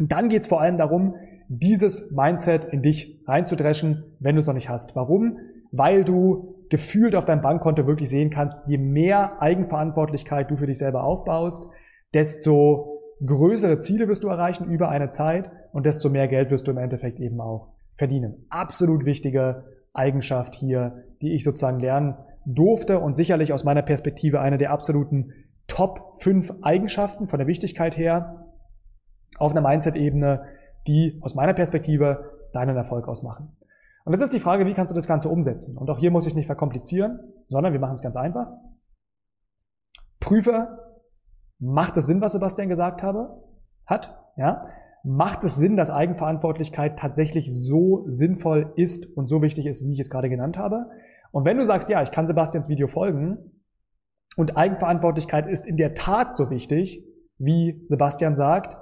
dann 0.00 0.28
geht 0.28 0.42
es 0.42 0.48
vor 0.48 0.60
allem 0.60 0.76
darum, 0.76 1.14
dieses 1.46 2.10
Mindset 2.10 2.64
in 2.64 2.82
dich 2.82 3.22
reinzudreschen, 3.28 4.16
wenn 4.18 4.34
du 4.34 4.40
es 4.40 4.48
noch 4.48 4.54
nicht 4.54 4.68
hast. 4.68 4.96
Warum? 4.96 5.36
Weil 5.72 6.04
du 6.04 6.56
gefühlt 6.68 7.14
auf 7.16 7.24
deinem 7.24 7.42
Bankkonto 7.42 7.86
wirklich 7.86 8.08
sehen 8.08 8.30
kannst, 8.30 8.56
je 8.66 8.78
mehr 8.78 9.40
Eigenverantwortlichkeit 9.42 10.50
du 10.50 10.56
für 10.56 10.66
dich 10.66 10.78
selber 10.78 11.04
aufbaust, 11.04 11.66
desto 12.14 13.02
größere 13.24 13.78
Ziele 13.78 14.08
wirst 14.08 14.24
du 14.24 14.28
erreichen 14.28 14.70
über 14.70 14.88
eine 14.88 15.10
Zeit 15.10 15.50
und 15.72 15.86
desto 15.86 16.08
mehr 16.08 16.28
Geld 16.28 16.50
wirst 16.50 16.66
du 16.66 16.70
im 16.70 16.78
Endeffekt 16.78 17.20
eben 17.20 17.40
auch 17.40 17.68
verdienen. 17.94 18.46
Absolut 18.48 19.04
wichtige 19.04 19.64
Eigenschaft 19.92 20.54
hier, 20.54 21.04
die 21.20 21.34
ich 21.34 21.44
sozusagen 21.44 21.80
lernen 21.80 22.14
durfte 22.46 22.98
und 22.98 23.16
sicherlich 23.16 23.52
aus 23.52 23.64
meiner 23.64 23.82
Perspektive 23.82 24.40
eine 24.40 24.58
der 24.58 24.70
absoluten 24.70 25.32
Top 25.66 26.16
5 26.20 26.62
Eigenschaften 26.62 27.26
von 27.26 27.38
der 27.38 27.46
Wichtigkeit 27.46 27.96
her, 27.96 28.46
auf 29.38 29.52
einer 29.52 29.60
Mindset-Ebene, 29.60 30.42
die 30.86 31.18
aus 31.22 31.34
meiner 31.34 31.54
Perspektive 31.54 32.30
deinen 32.52 32.76
Erfolg 32.76 33.06
ausmachen. 33.06 33.56
Und 34.04 34.12
jetzt 34.12 34.22
ist 34.22 34.32
die 34.32 34.40
Frage, 34.40 34.66
wie 34.66 34.72
kannst 34.72 34.90
du 34.90 34.94
das 34.94 35.06
Ganze 35.06 35.28
umsetzen? 35.28 35.76
Und 35.76 35.90
auch 35.90 35.98
hier 35.98 36.10
muss 36.10 36.26
ich 36.26 36.34
nicht 36.34 36.46
verkomplizieren, 36.46 37.20
sondern 37.48 37.72
wir 37.72 37.80
machen 37.80 37.94
es 37.94 38.02
ganz 38.02 38.16
einfach. 38.16 38.48
Prüfe, 40.20 40.68
macht 41.58 41.96
es 41.96 42.06
Sinn, 42.06 42.20
was 42.20 42.32
Sebastian 42.32 42.68
gesagt 42.68 43.02
habe? 43.02 43.42
Hat, 43.86 44.16
ja? 44.36 44.66
Macht 45.02 45.44
es 45.44 45.56
Sinn, 45.56 45.76
dass 45.76 45.90
Eigenverantwortlichkeit 45.90 46.98
tatsächlich 46.98 47.50
so 47.52 48.04
sinnvoll 48.08 48.72
ist 48.76 49.06
und 49.16 49.28
so 49.28 49.40
wichtig 49.40 49.66
ist, 49.66 49.82
wie 49.84 49.92
ich 49.92 50.00
es 50.00 50.10
gerade 50.10 50.28
genannt 50.28 50.58
habe? 50.58 50.90
Und 51.32 51.44
wenn 51.44 51.56
du 51.56 51.64
sagst, 51.64 51.88
ja, 51.88 52.02
ich 52.02 52.10
kann 52.10 52.26
Sebastians 52.26 52.68
Video 52.68 52.86
folgen 52.86 53.38
und 54.36 54.56
Eigenverantwortlichkeit 54.56 55.46
ist 55.46 55.66
in 55.66 55.76
der 55.76 55.94
Tat 55.94 56.36
so 56.36 56.50
wichtig, 56.50 57.02
wie 57.38 57.82
Sebastian 57.86 58.36
sagt, 58.36 58.76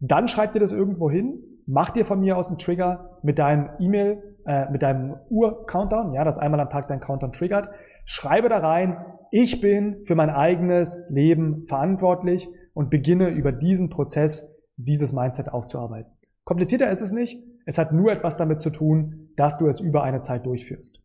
dann 0.00 0.26
schreib 0.26 0.52
dir 0.52 0.60
das 0.60 0.72
irgendwo 0.72 1.10
hin, 1.10 1.40
mach 1.66 1.90
dir 1.90 2.04
von 2.04 2.20
mir 2.20 2.36
aus 2.36 2.48
einen 2.48 2.58
Trigger 2.58 3.18
mit 3.22 3.38
deinem 3.38 3.70
E-Mail, 3.78 4.22
äh, 4.50 4.68
mit 4.68 4.82
deinem 4.82 5.14
Uhr-Countdown, 5.28 6.12
ja, 6.12 6.24
das 6.24 6.36
einmal 6.36 6.58
am 6.58 6.70
Tag 6.70 6.88
dein 6.88 6.98
Countdown 6.98 7.30
triggert. 7.30 7.68
Schreibe 8.04 8.48
da 8.48 8.58
rein, 8.58 8.96
ich 9.30 9.60
bin 9.60 10.04
für 10.06 10.16
mein 10.16 10.28
eigenes 10.28 11.06
Leben 11.08 11.66
verantwortlich 11.68 12.48
und 12.74 12.90
beginne 12.90 13.28
über 13.28 13.52
diesen 13.52 13.90
Prozess 13.90 14.52
dieses 14.76 15.12
Mindset 15.12 15.52
aufzuarbeiten. 15.52 16.10
Komplizierter 16.42 16.90
ist 16.90 17.00
es 17.00 17.12
nicht. 17.12 17.40
Es 17.64 17.78
hat 17.78 17.92
nur 17.92 18.10
etwas 18.10 18.36
damit 18.36 18.60
zu 18.60 18.70
tun, 18.70 19.28
dass 19.36 19.56
du 19.56 19.68
es 19.68 19.78
über 19.78 20.02
eine 20.02 20.20
Zeit 20.22 20.44
durchführst. 20.46 21.00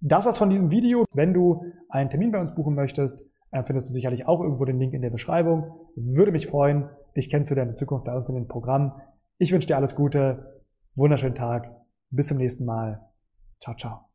Das 0.00 0.26
war's 0.26 0.36
von 0.36 0.50
diesem 0.50 0.70
Video. 0.70 1.06
Wenn 1.14 1.32
du 1.32 1.64
einen 1.88 2.10
Termin 2.10 2.32
bei 2.32 2.40
uns 2.40 2.54
buchen 2.54 2.74
möchtest, 2.74 3.24
äh, 3.50 3.62
findest 3.62 3.88
du 3.88 3.94
sicherlich 3.94 4.26
auch 4.26 4.42
irgendwo 4.42 4.66
den 4.66 4.78
Link 4.78 4.92
in 4.92 5.00
der 5.00 5.08
Beschreibung. 5.08 5.72
Würde 5.96 6.32
mich 6.32 6.48
freuen, 6.48 6.90
dich 7.16 7.30
kennenzulernen 7.30 7.70
in 7.70 7.76
Zukunft 7.76 8.04
bei 8.04 8.14
uns 8.14 8.28
in 8.28 8.34
dem 8.34 8.46
Programm. 8.46 9.00
Ich 9.38 9.52
wünsche 9.52 9.68
dir 9.68 9.76
alles 9.76 9.94
Gute, 9.94 10.53
wunderschönen 10.94 11.34
Tag, 11.34 11.70
bis 12.10 12.28
zum 12.28 12.38
nächsten 12.38 12.64
Mal. 12.64 13.00
Ciao, 13.60 13.76
ciao. 13.76 14.13